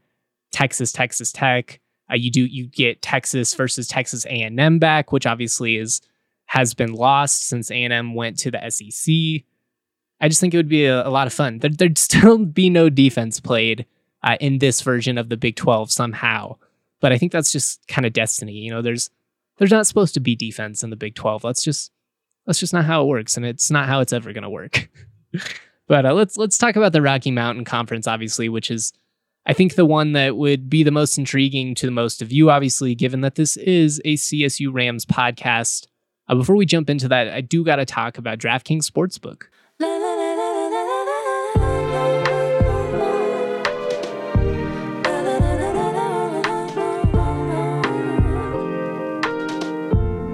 Texas, 0.51 0.91
Texas 0.91 1.31
Tech. 1.31 1.79
Uh, 2.11 2.15
you 2.15 2.29
do 2.29 2.45
you 2.45 2.67
get 2.67 3.01
Texas 3.01 3.53
versus 3.53 3.87
Texas 3.87 4.25
A 4.25 4.41
and 4.41 4.59
M 4.59 4.79
back, 4.79 5.11
which 5.11 5.25
obviously 5.25 5.77
is 5.77 6.01
has 6.47 6.73
been 6.73 6.93
lost 6.93 7.47
since 7.47 7.71
A 7.71 7.75
and 7.75 7.93
M 7.93 8.13
went 8.13 8.37
to 8.39 8.51
the 8.51 8.69
SEC. 8.69 9.45
I 10.19 10.27
just 10.27 10.41
think 10.41 10.53
it 10.53 10.57
would 10.57 10.67
be 10.67 10.85
a, 10.85 11.07
a 11.07 11.09
lot 11.09 11.27
of 11.27 11.33
fun. 11.33 11.59
There, 11.59 11.71
would 11.79 11.97
still 11.97 12.37
be 12.45 12.69
no 12.69 12.89
defense 12.89 13.39
played 13.39 13.85
uh, 14.23 14.37
in 14.39 14.59
this 14.59 14.81
version 14.81 15.17
of 15.17 15.29
the 15.29 15.37
Big 15.37 15.55
Twelve 15.55 15.91
somehow, 15.91 16.57
but 16.99 17.11
I 17.11 17.17
think 17.17 17.31
that's 17.31 17.51
just 17.51 17.87
kind 17.87 18.05
of 18.05 18.13
destiny. 18.13 18.53
You 18.53 18.71
know, 18.71 18.81
there's 18.81 19.09
there's 19.57 19.71
not 19.71 19.87
supposed 19.87 20.13
to 20.15 20.19
be 20.19 20.35
defense 20.35 20.83
in 20.83 20.89
the 20.89 20.95
Big 20.95 21.15
Twelve. 21.15 21.41
That's 21.41 21.63
just 21.63 21.91
that's 22.45 22.59
just 22.59 22.73
not 22.73 22.85
how 22.85 23.03
it 23.03 23.07
works, 23.07 23.37
and 23.37 23.45
it's 23.45 23.71
not 23.71 23.87
how 23.87 24.01
it's 24.01 24.13
ever 24.13 24.33
going 24.33 24.43
to 24.43 24.49
work. 24.49 24.89
but 25.87 26.05
uh, 26.05 26.13
let's 26.13 26.37
let's 26.37 26.57
talk 26.57 26.75
about 26.75 26.93
the 26.93 27.01
Rocky 27.01 27.31
Mountain 27.31 27.65
Conference, 27.65 28.07
obviously, 28.07 28.49
which 28.49 28.71
is 28.71 28.93
I 29.45 29.53
think 29.53 29.75
the 29.75 29.85
one 29.85 30.13
that 30.13 30.37
would 30.37 30.69
be 30.69 30.83
the 30.83 30.91
most 30.91 31.17
intriguing 31.17 31.73
to 31.75 31.87
the 31.87 31.91
most 31.91 32.21
of 32.21 32.31
you, 32.31 32.51
obviously, 32.51 32.93
given 32.95 33.21
that 33.21 33.35
this 33.35 33.57
is 33.57 33.99
a 34.05 34.15
CSU 34.15 34.71
Rams 34.71 35.05
podcast. 35.05 35.87
Uh, 36.27 36.35
before 36.35 36.55
we 36.55 36.65
jump 36.65 36.89
into 36.89 37.07
that, 37.07 37.27
I 37.29 37.41
do 37.41 37.63
got 37.63 37.77
to 37.77 37.85
talk 37.85 38.17
about 38.17 38.37
DraftKings 38.37 38.89
Sportsbook. 38.89 39.43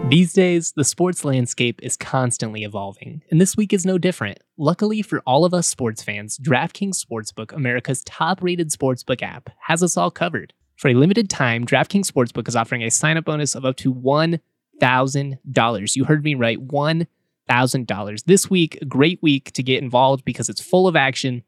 These 0.10 0.32
days, 0.32 0.72
the 0.72 0.86
sports 0.86 1.26
landscape 1.26 1.82
is 1.84 1.98
constantly 1.98 2.64
evolving, 2.64 3.24
and 3.30 3.42
this 3.42 3.58
week 3.58 3.74
is 3.74 3.86
no 3.86 3.98
different. 3.98 4.40
Luckily 4.58 5.02
for 5.02 5.20
all 5.28 5.44
of 5.44 5.54
us 5.54 5.68
sports 5.68 6.02
fans, 6.02 6.38
DraftKings 6.38 7.04
Sportsbook, 7.04 7.52
America's 7.52 8.06
top 8.06 8.42
rated 8.42 8.72
sportsbook 8.72 9.22
app, 9.22 9.50
has 9.64 9.84
us 9.84 9.98
all 9.98 10.10
covered. 10.10 10.54
For 10.78 10.88
a 10.88 10.94
limited 10.94 11.30
time, 11.30 11.66
DraftKings 11.66 12.10
Sportsbook 12.10 12.48
is 12.48 12.56
offering 12.56 12.84
a 12.84 12.90
sign 12.90 13.18
up 13.18 13.26
bonus 13.26 13.54
of 13.54 13.66
up 13.66 13.76
to 13.78 13.94
$1,000. 13.94 15.96
You 15.98 16.06
heard 16.06 16.24
me 16.24 16.36
right, 16.36 16.66
$1,000. 16.66 18.24
This 18.24 18.50
week, 18.50 18.78
a 18.82 18.86
great 18.86 19.22
week 19.22 19.52
to 19.52 19.62
get 19.62 19.84
involved 19.84 20.24
because 20.24 20.48
it's 20.48 20.62
full 20.62 20.88
of 20.88 20.96
action. 20.96 21.44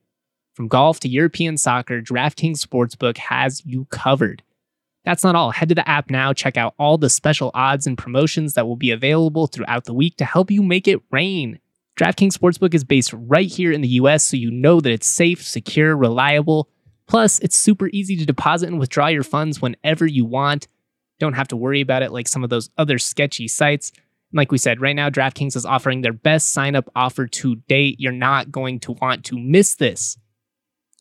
From 0.54 0.68
golf 0.68 1.00
to 1.00 1.08
European 1.08 1.56
soccer, 1.56 2.02
DraftKings 2.02 2.60
Sportsbook 2.60 3.20
has 3.20 3.66
you 3.66 3.86
covered. 3.86 4.44
That's 5.06 5.24
not 5.24 5.36
all. 5.36 5.52
Head 5.52 5.70
to 5.70 5.76
the 5.76 5.88
app 5.88 6.10
now, 6.10 6.34
check 6.34 6.58
out 6.58 6.76
all 6.78 6.98
the 6.98 7.10
special 7.10 7.52
odds 7.54 7.88
and 7.88 7.98
promotions 7.98 8.54
that 8.54 8.68
will 8.68 8.76
be 8.76 8.92
available 8.92 9.48
throughout 9.48 9.86
the 9.86 9.94
week 9.94 10.18
to 10.18 10.26
help 10.26 10.52
you 10.52 10.62
make 10.62 10.88
it 10.88 11.02
rain. 11.12 11.60
DraftKings 11.96 12.38
Sportsbook 12.38 12.74
is 12.74 12.84
based 12.84 13.14
right 13.14 13.50
here 13.50 13.72
in 13.72 13.82
the 13.82 13.88
US, 13.90 14.24
so 14.24 14.38
you 14.38 14.52
know 14.52 14.80
that 14.80 14.92
it's 14.92 15.08
safe, 15.08 15.44
secure, 15.44 15.98
reliable. 15.98 16.70
Plus, 17.08 17.40
it's 17.40 17.58
super 17.58 17.90
easy 17.92 18.16
to 18.18 18.26
deposit 18.26 18.70
and 18.70 18.80
withdraw 18.80 19.08
your 19.08 19.24
funds 19.24 19.62
whenever 19.62 20.06
you 20.06 20.26
want. 20.26 20.68
Don't 21.20 21.34
have 21.34 21.48
to 21.50 21.58
worry 21.58 21.82
about 21.82 22.04
it 22.04 22.12
like 22.12 22.28
some 22.28 22.44
of 22.44 22.50
those 22.50 22.70
other 22.78 23.00
sketchy 23.00 23.48
sites. 23.48 23.92
Like 24.32 24.52
we 24.52 24.60
said, 24.60 24.80
right 24.80 24.96
now, 24.96 25.10
DraftKings 25.10 25.56
is 25.56 25.66
offering 25.66 26.02
their 26.02 26.14
best 26.14 26.52
sign 26.52 26.76
up 26.76 26.90
offer 26.96 27.26
to 27.26 27.56
date. 27.56 28.00
You're 28.00 28.12
not 28.12 28.52
going 28.52 28.80
to 28.82 28.92
want 28.94 29.26
to 29.26 29.40
miss 29.40 29.76
this. 29.76 30.19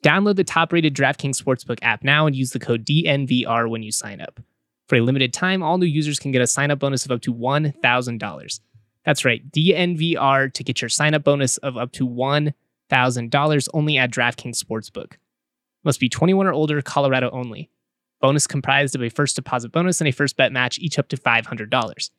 Download 0.03 0.37
the 0.37 0.45
top 0.45 0.73
rated 0.73 0.95
DraftKings 0.95 1.43
Sportsbook 1.43 1.79
app 1.83 2.05
now 2.05 2.27
and 2.27 2.37
use 2.37 2.53
the 2.53 2.61
code 2.61 2.85
DNVR 2.85 3.69
when 3.69 3.83
you 3.83 3.91
sign 3.91 4.21
up. 4.21 4.41
For 4.87 4.97
a 4.97 5.01
limited 5.01 5.33
time, 5.33 5.63
all 5.63 5.79
new 5.79 5.87
users 5.87 6.19
can 6.19 6.31
get 6.31 6.41
a 6.41 6.47
sign 6.47 6.71
up 6.71 6.79
bonus 6.79 7.05
of 7.05 7.11
up 7.11 7.21
to 7.23 7.35
$1,000. 7.35 8.61
That's 9.05 9.25
right, 9.25 9.51
DNVR 9.51 10.53
to 10.53 10.65
get 10.65 10.81
your 10.81 10.89
sign 10.89 11.15
up 11.15 11.25
bonus 11.25 11.57
of 11.59 11.77
up 11.77 11.93
to 11.93 12.09
$1,000 12.09 13.69
only 13.75 13.99
at 13.99 14.11
DraftKings 14.11 14.63
Sportsbook. 14.63 15.15
Must 15.85 16.01
be 16.01 16.09
21 16.09 16.47
or 16.47 16.53
older, 16.53 16.81
Colorado 16.83 17.31
only. 17.31 17.71
Bonus 18.21 18.47
comprised 18.47 18.95
of 18.95 19.03
a 19.03 19.09
first 19.09 19.37
deposit 19.37 19.71
bonus 19.71 20.01
and 20.01 20.09
a 20.09 20.13
first 20.13 20.37
bet 20.37 20.53
match, 20.53 20.79
each 20.79 20.99
up 20.99 21.09
to 21.09 21.17
$500. 21.17 22.11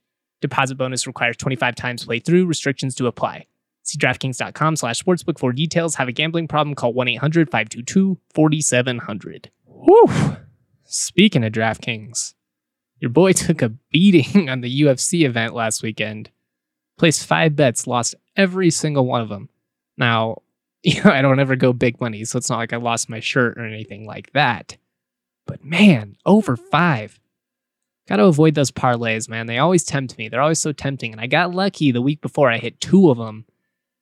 Deposit 0.42 0.76
bonus 0.76 1.06
requires 1.08 1.38
25 1.38 1.76
times 1.76 2.06
playthrough. 2.06 2.48
Restrictions 2.48 2.96
do 2.96 3.08
apply. 3.08 3.46
See 3.90 3.98
DraftKings.com 3.98 4.76
slash 4.76 5.02
sportsbook 5.02 5.40
for 5.40 5.52
details. 5.52 5.96
Have 5.96 6.08
a 6.08 6.12
gambling 6.12 6.48
problem? 6.48 6.76
Call 6.76 6.94
1 6.94 7.08
800 7.08 7.50
522 7.50 8.20
4700. 8.36 9.50
Whew. 9.66 10.38
Speaking 10.84 11.44
of 11.44 11.52
DraftKings, 11.52 12.36
your 13.00 13.10
boy 13.10 13.32
took 13.34 13.64
a 13.64 13.70
beating 13.92 14.48
on 14.48 14.62
the 14.62 14.82
UFC 14.82 15.26
event 15.26 15.56
last 15.56 15.82
weekend. 15.82 16.30
Placed 17.00 17.26
five 17.26 17.56
bets, 17.56 17.88
lost 17.88 18.14
every 18.36 18.70
single 18.70 19.08
one 19.08 19.22
of 19.22 19.30
them. 19.30 19.50
Now, 19.98 20.44
you 20.84 21.04
know, 21.04 21.10
I 21.10 21.24
don't 21.24 21.40
ever 21.40 21.56
go 21.56 21.74
big 21.74 22.00
money, 22.00 22.24
so 22.26 22.38
it's 22.38 22.50
not 22.50 22.58
like 22.58 22.74
I 22.74 22.78
lost 22.78 23.10
my 23.10 23.20
shirt 23.20 23.58
or 23.58 23.66
anything 23.66 24.06
like 24.06 24.32
that. 24.34 24.78
But 25.48 25.66
man, 25.66 26.16
over 26.28 26.56
five. 26.56 27.20
Got 28.08 28.18
to 28.18 28.26
avoid 28.26 28.54
those 28.54 28.72
parlays, 28.72 29.28
man. 29.28 29.48
They 29.48 29.58
always 29.58 29.84
tempt 29.84 30.16
me. 30.20 30.30
They're 30.30 30.42
always 30.42 30.60
so 30.60 30.74
tempting. 30.74 31.12
And 31.12 31.20
I 31.20 31.26
got 31.26 31.56
lucky 31.56 31.92
the 31.92 32.04
week 32.04 32.22
before 32.22 32.52
I 32.52 32.60
hit 32.60 32.80
two 32.80 33.10
of 33.10 33.18
them 33.18 33.46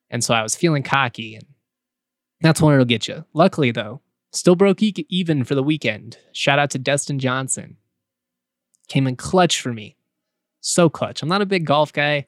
and 0.10 0.24
so 0.24 0.34
I 0.34 0.44
was 0.44 0.56
feeling 0.56 0.84
cocky, 0.84 1.36
and 1.36 1.46
that's 2.42 2.62
when 2.62 2.74
it'll 2.74 2.86
get 2.86 3.08
you. 3.08 3.26
Luckily, 3.34 3.72
though, 3.72 4.02
still 4.32 4.56
broke 4.56 4.82
e- 4.82 5.06
even 5.10 5.44
for 5.44 5.56
the 5.56 5.64
weekend. 5.64 6.18
Shout 6.32 6.60
out 6.60 6.70
to 6.72 6.80
Dustin 6.80 7.20
Johnson. 7.20 7.78
Came 8.88 9.08
in 9.08 9.16
clutch 9.16 9.60
for 9.62 9.74
me. 9.74 9.98
So 10.62 10.90
clutch. 10.90 11.22
I'm 11.22 11.30
not 11.30 11.42
a 11.42 11.46
big 11.46 11.66
golf 11.66 11.94
guy. 11.94 12.28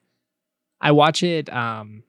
I 0.80 0.92
watch 0.92 1.22
it 1.22 1.52
um, 1.52 2.02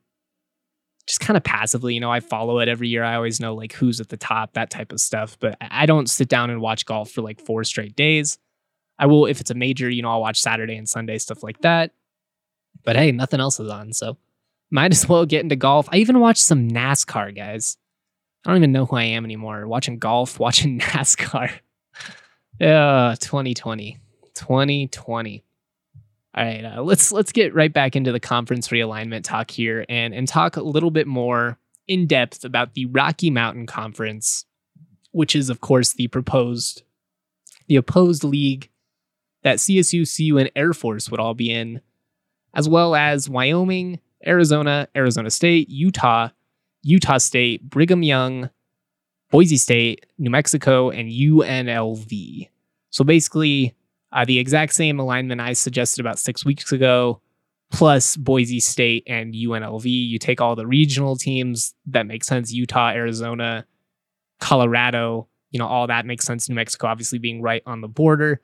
just 1.08 1.20
kind 1.20 1.38
of 1.38 1.44
passively. 1.44 1.94
You 1.94 2.00
know, 2.00 2.12
I 2.12 2.20
follow 2.20 2.60
it 2.60 2.70
every 2.70 2.88
year. 2.88 3.04
I 3.04 3.16
always 3.16 3.40
know 3.40 3.54
like 3.54 3.74
who's 3.74 4.00
at 4.00 4.10
the 4.10 4.18
top, 4.18 4.54
that 4.54 4.70
type 4.70 4.92
of 4.92 5.00
stuff. 5.00 5.38
But 5.40 5.58
I 5.60 5.86
don't 5.86 6.10
sit 6.10 6.30
down 6.30 6.50
and 6.50 6.62
watch 6.62 6.86
golf 6.86 7.12
for 7.12 7.22
like 7.22 7.42
four 7.42 7.64
straight 7.64 7.96
days. 7.96 8.38
I 8.98 9.08
will 9.08 9.26
if 9.26 9.42
it's 9.42 9.52
a 9.52 9.56
major, 9.56 9.90
you 9.90 10.02
know, 10.02 10.10
I'll 10.10 10.22
watch 10.22 10.40
Saturday 10.40 10.76
and 10.76 10.88
Sunday, 10.88 11.18
stuff 11.18 11.44
like 11.44 11.62
that. 11.62 11.92
But 12.84 12.96
hey, 12.96 13.12
nothing 13.12 13.40
else 13.40 13.60
is 13.60 13.70
on. 13.70 13.94
So 13.94 14.18
might 14.72 14.92
as 14.92 15.08
well 15.08 15.26
get 15.26 15.44
into 15.44 15.56
golf. 15.56 15.88
I 15.92 15.98
even 15.98 16.20
watched 16.20 16.44
some 16.44 16.70
NASCAR, 16.70 17.36
guys. 17.36 17.78
I 18.46 18.50
don't 18.50 18.58
even 18.58 18.72
know 18.72 18.86
who 18.86 18.96
I 18.96 19.04
am 19.04 19.26
anymore. 19.26 19.68
Watching 19.68 20.00
golf, 20.00 20.40
watching 20.40 20.80
NASCAR. 20.80 21.52
Yeah, 22.60 23.16
2020. 23.20 23.98
2020. 24.36 25.44
All 26.36 26.44
right, 26.44 26.64
uh, 26.64 26.84
let's 26.84 27.12
let's 27.12 27.32
get 27.32 27.56
right 27.56 27.74
back 27.74 27.96
into 27.96 28.12
the 28.12 28.20
conference 28.20 28.68
realignment 28.68 29.24
talk 29.24 29.50
here 29.50 29.84
and 29.90 30.14
and 30.14 30.28
talk 30.28 30.58
a 30.58 30.62
little 30.62 30.92
bit 30.92 31.08
more 31.08 31.58
in 31.88 32.06
depth 32.06 32.46
about 32.46 32.76
the 32.76 32.86
Rocky 32.86 33.32
Mountain 33.32 33.66
Conference, 33.66 34.46
which 35.12 35.36
is 35.36 35.50
of 35.50 35.60
course 35.60 35.94
the 35.94 36.08
proposed 36.08 36.84
the 37.68 37.76
opposed 37.76 38.24
league 38.24 38.70
that 39.44 39.58
CSU, 39.58 40.06
CU, 40.16 40.38
and 40.38 40.52
Air 40.56 40.74
Force 40.74 41.10
would 41.10 41.20
all 41.20 41.34
be 41.34 41.52
in, 41.52 41.82
as 42.54 42.70
well 42.70 42.96
as 42.96 43.28
Wyoming, 43.28 44.00
Arizona, 44.26 44.88
Arizona 44.96 45.30
State, 45.30 45.70
Utah, 45.70 46.30
Utah 46.84 47.18
State, 47.18 47.70
Brigham 47.70 48.04
Young, 48.04 48.50
Boise 49.30 49.58
State, 49.58 50.06
New 50.18 50.30
Mexico, 50.30 50.90
and 50.90 51.10
UNLV. 51.10 52.50
So 52.90 53.04
basically, 53.04 53.76
uh, 54.12 54.26
the 54.26 54.40
exact 54.40 54.74
same 54.74 55.00
alignment 55.00 55.40
I 55.40 55.54
suggested 55.54 56.02
about 56.02 56.20
six 56.20 56.44
weeks 56.44 56.72
ago, 56.72 57.22
plus 57.72 58.18
Boise 58.18 58.60
State 58.60 59.04
and 59.08 59.34
UNLV. 59.34 59.86
You 59.86 60.20
take 60.20 60.42
all 60.42 60.56
the 60.56 60.68
regional 60.68 61.16
teams, 61.16 61.74
that 61.88 62.06
makes 62.06 62.28
sense. 62.28 62.52
Utah, 62.52 62.90
Arizona, 62.90 63.66
Colorado, 64.40 65.28
you 65.52 65.60
know, 65.60 65.68
all 65.68 65.88
that 65.88 66.06
makes 66.06 66.26
sense. 66.26 66.50
New 66.50 66.56
Mexico, 66.56 66.88
obviously, 66.88 67.20
being 67.20 67.42
right 67.42 67.64
on 67.66 67.82
the 67.82 67.88
border. 67.88 68.42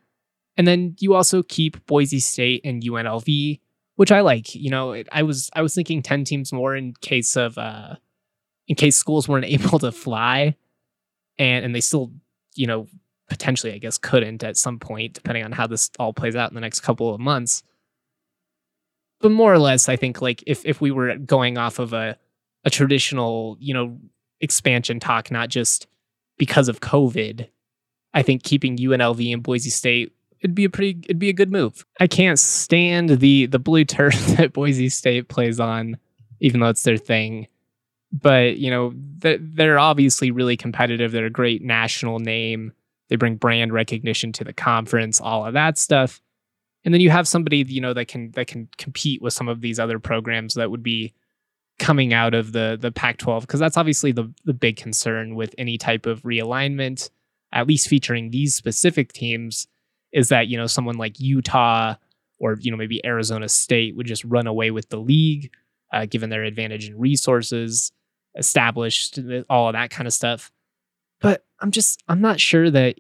And 0.56 0.68
then 0.68 0.96
you 1.00 1.14
also 1.14 1.44
keep 1.44 1.86
Boise 1.86 2.20
State 2.20 2.62
and 2.64 2.82
UNLV 2.82 3.60
which 3.98 4.12
I 4.12 4.22
like. 4.22 4.56
You 4.56 4.70
know, 4.70 4.94
it, 4.94 5.10
I 5.12 5.24
was 5.24 5.50
I 5.54 5.62
was 5.62 5.76
thinking 5.76 6.02
ten 6.02 6.24
teams 6.24 6.54
more 6.54 6.76
in 6.76 6.94
case 7.02 7.36
of 7.36 7.58
uh, 7.58 7.96
in 8.68 8.76
case 8.76 8.96
schools 8.96 9.28
weren't 9.28 9.46
able 9.60 9.80
to 9.80 9.92
fly, 9.92 10.56
and 11.38 11.66
and 11.66 11.76
they 11.76 11.82
still 11.82 12.14
you 12.56 12.66
know 12.66 12.88
potentially 13.28 13.74
I 13.74 13.78
guess 13.78 13.98
couldn't 13.98 14.42
at 14.44 14.56
some 14.56 14.80
point 14.80 15.14
depending 15.14 15.44
on 15.44 15.52
how 15.52 15.68
this 15.68 15.92
all 16.00 16.14
plays 16.14 16.36
out 16.38 16.50
in 16.50 16.56
the 16.56 16.62
next 16.62 16.80
couple 16.80 17.14
of 17.14 17.20
months. 17.20 17.64
But 19.20 19.32
more 19.32 19.52
or 19.52 19.60
less, 19.60 19.90
I 19.90 19.98
think 19.98 20.22
like 20.22 20.44
if 20.48 20.66
if 20.66 20.80
we 20.80 20.92
were 20.92 21.18
going 21.18 21.58
off 21.58 21.80
of 21.80 21.92
a 21.92 22.18
a 22.64 22.70
traditional 22.70 23.58
you 23.60 23.74
know 23.74 23.98
expansion 24.40 25.00
talk, 25.00 25.32
not 25.32 25.50
just 25.50 25.88
because 26.38 26.70
of 26.70 26.82
COVID, 26.82 27.50
I 28.14 28.22
think 28.22 28.44
keeping 28.44 28.78
UNLV 28.78 29.34
and 29.34 29.42
Boise 29.42 29.72
State 29.72 30.14
it'd 30.42 30.56
be 30.56 30.66
a 30.66 30.70
pretty 30.70 31.00
it'd 31.04 31.20
be 31.20 31.30
a 31.30 31.34
good 31.34 31.52
move. 31.52 31.86
I 32.00 32.08
can't 32.08 32.40
stand 32.40 33.10
the 33.10 33.46
the 33.48 33.60
blue 33.60 33.86
turf 33.86 34.16
that 34.38 34.54
Boise 34.54 34.90
State 34.90 35.28
plays 35.28 35.60
on, 35.60 35.98
even 36.40 36.60
though 36.60 36.70
it's 36.70 36.84
their 36.84 36.98
thing. 36.98 37.48
But 38.12 38.58
you 38.58 38.70
know 38.72 38.94
they're 38.96 39.80
obviously 39.80 40.32
really 40.32 40.58
competitive. 40.58 41.12
They're 41.12 41.26
a 41.26 41.32
great 41.32 41.62
national 41.62 42.20
name. 42.20 42.72
They 43.10 43.16
bring 43.16 43.36
brand 43.36 43.74
recognition 43.74 44.32
to 44.34 44.44
the 44.44 44.54
conference, 44.54 45.20
all 45.22 45.46
of 45.46 45.54
that 45.54 45.78
stuff. 45.78 46.22
And 46.86 46.94
then 46.94 47.02
you 47.02 47.10
have 47.10 47.28
somebody 47.28 47.66
you 47.68 47.82
know 47.82 47.94
that 47.94 48.08
can 48.08 48.32
that 48.32 48.48
can 48.48 48.70
compete 48.78 49.22
with 49.22 49.34
some 49.34 49.48
of 49.48 49.62
these 49.62 49.80
other 49.80 50.00
programs 50.00 50.54
that 50.54 50.72
would 50.72 50.84
be 50.84 51.14
coming 51.80 52.14
out 52.14 52.34
of 52.34 52.54
the 52.54 52.78
the 52.80 52.92
Pac-12 52.92 53.42
because 53.42 53.60
that's 53.60 53.78
obviously 53.78 54.12
the 54.12 54.32
the 54.46 54.54
big 54.54 54.78
concern 54.78 55.36
with 55.36 55.54
any 55.58 55.78
type 55.78 56.06
of 56.06 56.22
realignment, 56.24 57.10
at 57.52 57.68
least 57.68 57.90
featuring 57.90 58.32
these 58.32 58.56
specific 58.56 59.12
teams 59.12 59.68
is 60.18 60.30
that 60.30 60.48
you 60.48 60.58
know 60.58 60.66
someone 60.66 60.98
like 60.98 61.20
Utah 61.20 61.94
or 62.40 62.58
you 62.60 62.72
know 62.72 62.78
maybe 62.78 63.06
Arizona 63.06 63.48
State 63.48 63.96
would 63.96 64.08
just 64.08 64.24
run 64.26 64.48
away 64.48 64.72
with 64.72 64.90
the 64.90 64.98
league, 64.98 65.54
uh, 65.94 66.08
given 66.08 66.32
their 66.32 66.44
advantage 66.44 66.90
in 66.90 66.98
resources, 66.98 67.92
established 68.36 69.20
all 69.48 69.68
of 69.68 69.74
that 69.74 69.92
kind 69.92 70.08
of 70.08 70.14
stuff. 70.14 70.52
But 71.22 71.46
I'm 71.60 71.70
just 71.70 72.04
I'm 72.08 72.20
not 72.20 72.40
sure 72.40 72.70
that 72.72 72.96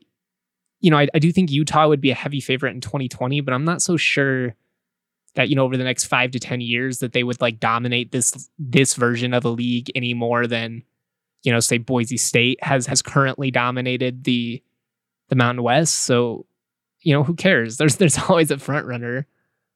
you 0.80 0.92
know 0.92 0.98
I, 0.98 1.08
I 1.16 1.18
do 1.18 1.32
think 1.32 1.50
Utah 1.50 1.88
would 1.88 2.02
be 2.02 2.12
a 2.12 2.16
heavy 2.16 2.40
favorite 2.40 2.76
in 2.76 2.82
2020, 2.82 3.42
but 3.42 3.52
I'm 3.52 3.66
not 3.66 3.82
so 3.82 3.98
sure 3.98 4.56
that 5.34 5.50
you 5.50 5.56
know 5.56 5.64
over 5.64 5.76
the 5.76 5.84
next 5.84 6.06
five 6.06 6.30
to 6.32 6.40
ten 6.40 6.62
years 6.62 7.00
that 7.00 7.14
they 7.14 7.24
would 7.24 7.42
like 7.42 7.60
dominate 7.60 8.12
this 8.12 8.48
this 8.60 8.94
version 8.94 9.34
of 9.34 9.42
the 9.42 9.52
league 9.52 9.90
any 9.96 10.14
more 10.14 10.46
than 10.46 10.84
you 11.42 11.52
know 11.52 11.60
say 11.60 11.80
Boise 11.80 12.18
State 12.18 12.64
has 12.64 12.86
has 12.86 13.02
currently 13.02 13.50
dominated 13.50 14.24
the 14.24 14.62
the 15.30 15.36
Mountain 15.36 15.64
West. 15.64 15.96
So 15.96 16.46
you 17.02 17.14
know, 17.14 17.24
who 17.24 17.36
cares? 17.36 17.78
There's 17.78 17.98
there's 17.98 18.18
always 18.30 18.52
a 18.52 18.58
front 18.58 18.86
runner. 18.86 19.28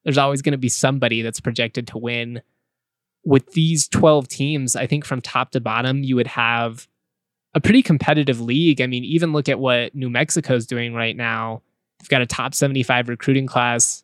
There's 0.03 0.17
always 0.17 0.41
going 0.41 0.53
to 0.53 0.57
be 0.57 0.69
somebody 0.69 1.21
that's 1.21 1.39
projected 1.39 1.87
to 1.87 1.97
win. 1.97 2.41
With 3.23 3.51
these 3.51 3.87
12 3.87 4.27
teams, 4.27 4.75
I 4.75 4.87
think 4.87 5.05
from 5.05 5.21
top 5.21 5.51
to 5.51 5.61
bottom, 5.61 6.03
you 6.03 6.15
would 6.15 6.27
have 6.27 6.87
a 7.53 7.61
pretty 7.61 7.83
competitive 7.83 8.41
league. 8.41 8.81
I 8.81 8.87
mean, 8.87 9.03
even 9.03 9.31
look 9.31 9.47
at 9.47 9.59
what 9.59 9.93
New 9.93 10.09
Mexico's 10.09 10.65
doing 10.65 10.93
right 10.93 11.15
now. 11.15 11.61
They've 11.99 12.09
got 12.09 12.21
a 12.21 12.25
top 12.25 12.55
75 12.55 13.09
recruiting 13.09 13.45
class. 13.45 14.03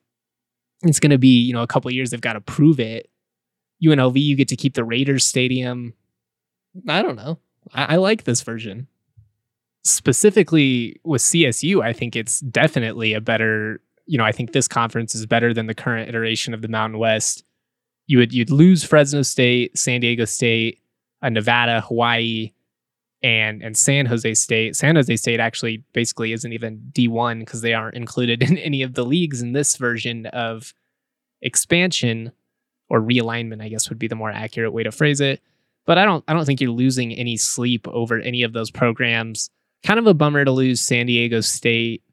it's 0.83 0.99
going 0.99 1.11
to 1.11 1.17
be, 1.17 1.39
you 1.39 1.53
know, 1.53 1.63
a 1.63 1.67
couple 1.67 1.89
years 1.89 2.11
they've 2.11 2.21
got 2.21 2.33
to 2.33 2.41
prove 2.41 2.79
it. 2.79 3.09
UNLV, 3.83 4.21
you 4.21 4.35
get 4.35 4.49
to 4.49 4.55
keep 4.55 4.75
the 4.75 4.83
Raiders 4.83 5.25
Stadium. 5.25 5.93
I 6.87 7.01
don't 7.01 7.15
know. 7.15 7.39
I, 7.73 7.93
I 7.93 7.95
like 7.95 8.23
this 8.23 8.41
version. 8.41 8.87
Specifically 9.87 10.99
with 11.03 11.21
CSU, 11.21 11.81
I 11.81 11.93
think 11.93 12.15
it's 12.15 12.41
definitely 12.41 13.13
a 13.13 13.21
better, 13.21 13.81
you 14.05 14.17
know, 14.17 14.25
I 14.25 14.31
think 14.31 14.51
this 14.51 14.67
conference 14.67 15.15
is 15.15 15.25
better 15.25 15.53
than 15.53 15.67
the 15.67 15.73
current 15.73 16.09
iteration 16.09 16.53
of 16.53 16.61
the 16.61 16.67
Mountain 16.67 16.99
West. 16.99 17.43
You 18.07 18.17
would 18.17 18.33
you'd 18.33 18.49
lose 18.49 18.83
Fresno 18.83 19.21
State, 19.21 19.77
San 19.77 20.01
Diego 20.01 20.25
State, 20.25 20.81
uh, 21.21 21.29
Nevada, 21.29 21.81
Hawaii, 21.81 22.51
and 23.23 23.61
and 23.61 23.75
San 23.75 24.05
Jose 24.05 24.33
State. 24.33 24.75
San 24.75 24.95
Jose 24.95 25.15
State 25.15 25.39
actually 25.39 25.83
basically 25.93 26.33
isn't 26.33 26.51
even 26.51 26.79
D1 26.91 27.39
because 27.39 27.61
they 27.61 27.73
aren't 27.73 27.95
included 27.95 28.43
in 28.49 28.57
any 28.57 28.81
of 28.81 28.93
the 28.93 29.05
leagues 29.05 29.41
in 29.41 29.53
this 29.53 29.77
version 29.77 30.25
of 30.27 30.73
expansion 31.41 32.31
or 32.89 33.01
realignment, 33.01 33.61
I 33.61 33.69
guess 33.69 33.89
would 33.89 33.99
be 33.99 34.07
the 34.07 34.15
more 34.15 34.31
accurate 34.31 34.73
way 34.73 34.83
to 34.83 34.91
phrase 34.91 35.21
it. 35.21 35.41
But 35.85 35.97
I 35.97 36.05
don't 36.05 36.23
I 36.27 36.33
don't 36.33 36.45
think 36.45 36.61
you're 36.61 36.71
losing 36.71 37.13
any 37.13 37.37
sleep 37.37 37.87
over 37.87 38.19
any 38.19 38.43
of 38.43 38.53
those 38.53 38.71
programs. 38.71 39.49
Kind 39.83 39.99
of 39.99 40.07
a 40.07 40.13
bummer 40.13 40.43
to 40.43 40.51
lose 40.51 40.81
San 40.81 41.05
Diego 41.05 41.41
State, 41.41 42.03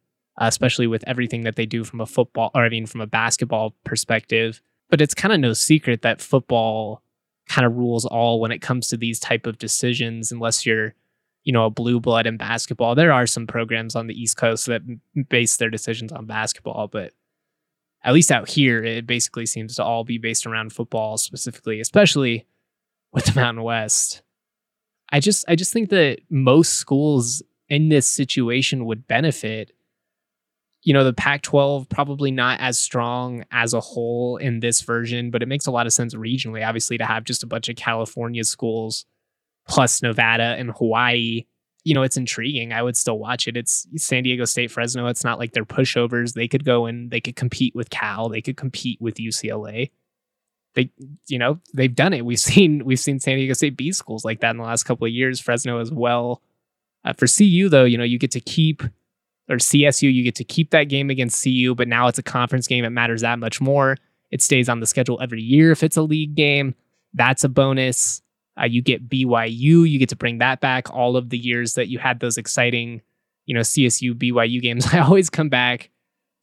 uh, 0.41 0.47
especially 0.47 0.87
with 0.87 1.05
everything 1.07 1.43
that 1.43 1.57
they 1.57 1.67
do 1.67 1.85
from 1.85 2.01
a 2.01 2.07
football 2.07 2.51
or 2.55 2.65
I 2.65 2.69
mean 2.69 2.87
from 2.87 3.01
a 3.01 3.07
basketball 3.07 3.75
perspective. 3.85 4.61
But 4.91 5.01
it's 5.01 5.15
kind 5.15 5.33
of 5.33 5.41
no 5.41 5.55
secret 5.55 6.03
that 6.03 6.21
football 6.21 7.03
kind 7.49 7.67
of 7.67 7.77
rules 7.77 8.05
all 8.05 8.41
when 8.41 8.53
it 8.53 8.63
comes 8.63 8.89
to 8.89 8.97
these 8.97 9.19
type 9.19 9.47
of 9.47 9.59
decisions 9.59 10.33
unless 10.33 10.65
you're 10.65 10.95
you 11.43 11.53
know 11.53 11.67
a 11.67 11.71
blue 11.71 12.01
blood 12.01 12.27
in 12.27 12.37
basketball 12.37 12.95
there 12.95 13.13
are 13.13 13.27
some 13.27 13.47
programs 13.47 13.95
on 13.95 14.07
the 14.07 14.21
east 14.21 14.37
coast 14.37 14.67
that 14.67 14.83
base 15.29 15.57
their 15.57 15.71
decisions 15.71 16.11
on 16.11 16.27
basketball 16.27 16.89
but 16.89 17.13
at 18.03 18.15
least 18.15 18.33
out 18.33 18.49
here 18.49 18.83
it 18.83 19.07
basically 19.07 19.47
seems 19.47 19.77
to 19.77 19.85
all 19.85 20.05
be 20.05 20.19
based 20.19 20.47
around 20.47 20.73
football 20.73 21.19
specifically 21.19 21.81
especially 21.81 22.47
with 23.13 23.27
the 23.27 23.41
mountain 23.41 23.63
west 23.63 24.23
i 25.11 25.21
just 25.21 25.45
i 25.49 25.55
just 25.55 25.73
think 25.73 25.91
that 25.91 26.19
most 26.31 26.75
schools 26.75 27.43
in 27.69 27.89
this 27.89 28.09
situation 28.09 28.85
would 28.85 29.07
benefit 29.07 29.73
you 30.85 30.93
know, 30.93 31.03
the 31.03 31.15
Pac 31.15 31.43
12 31.43 31.89
probably 31.89 32.31
not 32.31 32.61
as 32.61 32.79
strong 32.79 33.43
as 33.51 33.73
a 33.73 33.81
whole 33.81 34.37
in 34.37 34.61
this 34.61 34.83
version, 34.83 35.31
but 35.31 35.43
it 35.43 35.49
makes 35.49 35.67
a 35.67 35.71
lot 35.71 35.87
of 35.87 35.95
sense 35.95 36.15
regionally, 36.15 36.67
obviously, 36.67 36.99
to 36.99 37.07
have 37.07 37.25
just 37.25 37.43
a 37.43 37.47
bunch 37.47 37.71
of 37.71 37.77
California 37.77 38.45
schools 38.45 39.07
plus 39.67 40.03
Nevada 40.03 40.55
and 40.59 40.71
Hawaii. 40.73 41.47
You 41.85 41.95
know, 41.95 42.03
it's 42.03 42.19
intriguing. 42.19 42.73
I 42.73 42.83
would 42.83 42.99
still 42.99 43.19
watch 43.19 43.49
it. 43.49 43.57
It's 43.57 43.87
San 43.97 44.23
Diego 44.23 44.45
State, 44.45 44.71
Fresno. 44.71 45.07
It's 45.07 45.25
not 45.25 45.39
like 45.39 45.53
they're 45.53 45.65
pushovers. 45.65 46.35
They 46.35 46.49
could 46.49 46.65
go 46.65 46.85
and 46.85 47.11
they 47.11 47.21
could 47.21 47.37
compete 47.37 47.75
with 47.75 47.91
Cal. 47.91 48.29
They 48.29 48.43
could 48.43 48.59
compete 48.59 49.01
with 49.01 49.17
UCLA. 49.17 49.91
They, 50.75 50.91
you 51.29 51.39
know, 51.39 51.61
they've 51.73 51.95
done 51.95 52.13
it. 52.13 52.27
We've 52.27 52.39
seen 52.41 52.85
we've 52.85 53.01
seen 53.01 53.21
San 53.21 53.37
Diego 53.37 53.55
State 53.55 53.77
beat 53.77 53.95
schools 53.95 54.25
like 54.25 54.41
that 54.41 54.51
in 54.51 54.59
the 54.59 54.65
last 54.65 54.85
couple 54.85 55.07
of 55.07 55.13
years. 55.13 55.41
Fresno 55.41 55.79
as 55.79 55.91
well. 55.91 56.43
Uh, 57.05 57.13
for 57.13 57.27
CU 57.27 57.69
though, 57.69 57.85
you 57.85 57.99
know, 57.99 58.05
you 58.05 58.19
get 58.19 58.31
to 58.33 58.41
keep 58.41 58.83
or 59.49 59.57
CSU, 59.57 60.13
you 60.13 60.23
get 60.23 60.35
to 60.37 60.45
keep 60.45 60.71
that 60.71 60.85
game 60.85 61.11
against 61.11 61.43
CU, 61.43 61.75
but 61.75 61.89
now 61.89 62.09
it's 62.09 62.19
a 62.19 62.23
conference 62.23 62.67
game. 62.67 62.85
It 62.85 62.91
matters 62.91 63.21
that 63.21 63.39
much 63.39 63.61
more. 63.61 63.97
It 64.31 64.43
stays 64.43 64.69
on 64.69 64.81
the 64.81 64.87
schedule 64.87 65.21
every 65.21 65.43
year 65.43 65.71
if 65.71 65.83
it's 65.83 65.97
a 65.97 66.03
league 66.03 66.35
game. 66.35 66.75
That's 67.13 67.45
a 67.45 67.49
bonus. 67.49 68.23
Uh, 68.59 68.65
you 68.65 68.83
get 68.83 69.09
BYU, 69.09 69.89
you 69.89 69.99
get 69.99 70.09
to 70.11 70.17
bring 70.17 70.39
that 70.39 70.61
back 70.61 70.91
all 70.93 71.17
of 71.17 71.31
the 71.31 71.39
years 71.39 71.75
that 71.75 71.89
you 71.89 71.99
had 71.99 72.21
those 72.21 72.39
exciting, 72.39 73.03
you 73.47 73.55
know, 73.55 73.61
CSU 73.61 74.15
BYU 74.15 74.63
games. 74.63 74.87
I 74.93 75.01
always 75.01 75.29
come 75.29 75.49
back 75.49 75.91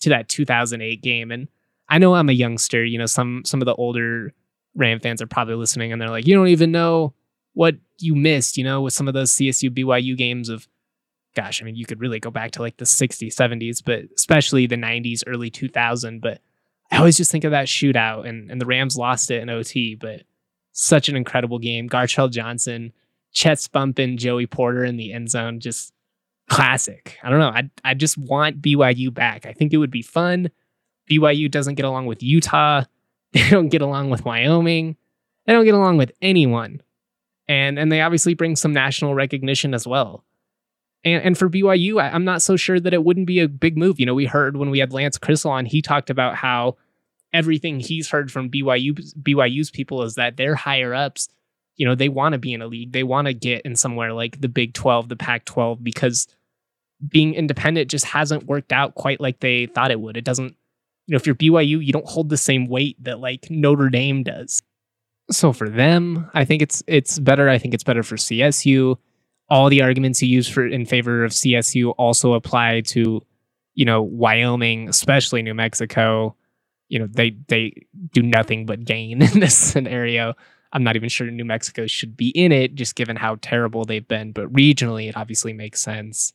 to 0.02 0.10
that 0.10 0.30
2008 0.30 1.02
game 1.02 1.32
and 1.32 1.47
I 1.89 1.97
know 1.97 2.15
I'm 2.15 2.30
a 2.30 2.34
youngster, 2.34 2.84
you 2.86 2.97
know, 2.97 3.06
some 3.06 3.43
some 3.45 3.62
of 3.62 3.65
the 3.65 3.76
older 3.76 4.34
Ram 4.76 5.00
fans 5.00 5.21
are 5.21 5.28
probably 5.28 5.56
listening 5.56 5.91
and 5.91 6.02
they're 6.02 6.10
like, 6.10 6.26
"You 6.26 6.36
don't 6.36 6.47
even 6.47 6.71
know 6.71 7.13
what 7.53 7.75
you 7.99 8.15
missed, 8.15 8.57
you 8.57 8.63
know, 8.63 8.81
with 8.81 8.93
some 8.93 9.07
of 9.07 9.13
those 9.13 9.31
CSU 9.31 9.69
BYU 9.69 10.17
games 10.17 10.49
of 10.49 10.67
gosh, 11.35 11.61
I 11.61 11.65
mean, 11.65 11.75
you 11.75 11.85
could 11.85 12.01
really 12.01 12.19
go 12.19 12.29
back 12.29 12.51
to 12.51 12.61
like 12.61 12.77
the 12.77 12.85
60s, 12.85 13.33
70s, 13.33 13.81
but 13.83 14.03
especially 14.17 14.67
the 14.67 14.75
90s, 14.75 15.23
early 15.27 15.49
2000. 15.49 16.21
But 16.21 16.41
I 16.91 16.97
always 16.97 17.17
just 17.17 17.31
think 17.31 17.43
of 17.43 17.51
that 17.51 17.67
shootout, 17.67 18.27
and, 18.27 18.51
and 18.51 18.59
the 18.59 18.65
Rams 18.65 18.97
lost 18.97 19.31
it 19.31 19.41
in 19.41 19.49
OT, 19.49 19.95
but 19.95 20.23
such 20.73 21.09
an 21.09 21.15
incredible 21.15 21.59
game. 21.59 21.89
Gartrell 21.89 22.29
Johnson, 22.29 22.91
chest 23.31 23.71
bumping 23.71 24.17
Joey 24.17 24.47
Porter 24.47 24.83
in 24.83 24.97
the 24.97 25.13
end 25.13 25.29
zone, 25.29 25.59
just 25.59 25.93
classic. 26.49 27.17
I 27.23 27.29
don't 27.29 27.39
know. 27.39 27.49
I, 27.49 27.69
I 27.83 27.93
just 27.93 28.17
want 28.17 28.61
BYU 28.61 29.13
back. 29.13 29.45
I 29.45 29.53
think 29.53 29.73
it 29.73 29.77
would 29.77 29.91
be 29.91 30.01
fun. 30.01 30.51
BYU 31.09 31.49
doesn't 31.49 31.75
get 31.75 31.85
along 31.85 32.05
with 32.05 32.23
Utah. 32.23 32.83
They 33.33 33.49
don't 33.49 33.69
get 33.69 33.81
along 33.81 34.09
with 34.09 34.25
Wyoming. 34.25 34.97
They 35.45 35.53
don't 35.53 35.63
get 35.63 35.73
along 35.73 35.95
with 35.95 36.11
anyone. 36.21 36.81
And, 37.51 37.77
and 37.77 37.91
they 37.91 37.99
obviously 37.99 38.33
bring 38.33 38.55
some 38.55 38.71
national 38.71 39.13
recognition 39.13 39.73
as 39.73 39.85
well. 39.85 40.23
And, 41.03 41.21
and 41.21 41.37
for 41.37 41.49
BYU, 41.49 42.01
I, 42.01 42.15
am 42.15 42.23
not 42.23 42.41
so 42.41 42.55
sure 42.55 42.79
that 42.79 42.93
it 42.93 43.03
wouldn't 43.03 43.27
be 43.27 43.41
a 43.41 43.49
big 43.49 43.77
move. 43.77 43.99
You 43.99 44.05
know, 44.05 44.13
we 44.13 44.25
heard 44.25 44.55
when 44.55 44.69
we 44.69 44.79
had 44.79 44.93
Lance 44.93 45.17
Crissell 45.17 45.51
on, 45.51 45.65
he 45.65 45.81
talked 45.81 46.09
about 46.09 46.35
how 46.35 46.77
everything 47.33 47.81
he's 47.81 48.09
heard 48.09 48.31
from 48.31 48.49
BYU 48.49 48.93
BYU's 49.21 49.69
people 49.69 50.03
is 50.03 50.15
that 50.15 50.37
their 50.37 50.55
higher 50.55 50.93
ups, 50.93 51.27
you 51.75 51.85
know, 51.85 51.93
they 51.93 52.07
want 52.07 52.31
to 52.31 52.39
be 52.39 52.53
in 52.53 52.61
a 52.61 52.67
league. 52.67 52.93
They 52.93 53.03
want 53.03 53.27
to 53.27 53.33
get 53.33 53.63
in 53.63 53.75
somewhere 53.75 54.13
like 54.13 54.39
the 54.39 54.47
Big 54.47 54.73
12, 54.73 55.09
the 55.09 55.17
Pac 55.17 55.43
12, 55.43 55.83
because 55.83 56.29
being 57.05 57.33
independent 57.33 57.91
just 57.91 58.05
hasn't 58.05 58.45
worked 58.45 58.71
out 58.71 58.95
quite 58.95 59.19
like 59.19 59.41
they 59.41 59.65
thought 59.65 59.91
it 59.91 59.99
would. 59.99 60.15
It 60.15 60.23
doesn't, 60.23 60.55
you 61.07 61.11
know, 61.11 61.17
if 61.17 61.25
you're 61.25 61.35
BYU, 61.35 61.85
you 61.85 61.91
don't 61.91 62.07
hold 62.07 62.29
the 62.29 62.37
same 62.37 62.67
weight 62.67 62.95
that 63.03 63.19
like 63.19 63.51
Notre 63.51 63.89
Dame 63.89 64.23
does. 64.23 64.61
So 65.29 65.53
for 65.53 65.69
them, 65.69 66.29
I 66.34 66.45
think 66.45 66.62
it's 66.62 66.84
it's 66.88 67.19
better. 67.19 67.47
I 67.49 67.57
think 67.57 67.73
it's 67.73 67.84
better 67.84 68.03
for 68.03 68.15
CSU 68.15 68.97
all 69.51 69.69
the 69.69 69.81
arguments 69.81 70.21
you 70.21 70.29
use 70.29 70.47
for 70.47 70.65
in 70.65 70.86
favor 70.86 71.25
of 71.25 71.34
CSU 71.34 71.93
also 71.97 72.34
apply 72.34 72.81
to, 72.86 73.21
you 73.75 73.86
know, 73.86 74.01
Wyoming, 74.01 74.88
especially 74.88 75.41
New 75.41 75.53
Mexico. 75.53 76.38
You 76.88 76.99
know, 76.99 77.07
they 77.07 77.36
they 77.49 77.86
do 78.13 78.23
nothing 78.23 78.65
but 78.65 78.86
gain 78.86 79.21
in 79.21 79.41
this 79.41 79.55
scenario. 79.55 80.34
I'm 80.71 80.86
not 80.86 80.95
even 80.95 81.10
sure 81.10 81.29
New 81.29 81.43
Mexico 81.43 81.86
should 81.86 82.15
be 82.15 82.29
in 82.29 82.53
it, 82.53 82.75
just 82.75 82.95
given 82.95 83.17
how 83.17 83.36
terrible 83.41 83.84
they've 83.84 84.07
been. 84.07 84.31
But 84.31 84.51
regionally, 84.53 85.10
it 85.10 85.17
obviously 85.17 85.51
makes 85.51 85.81
sense. 85.81 86.31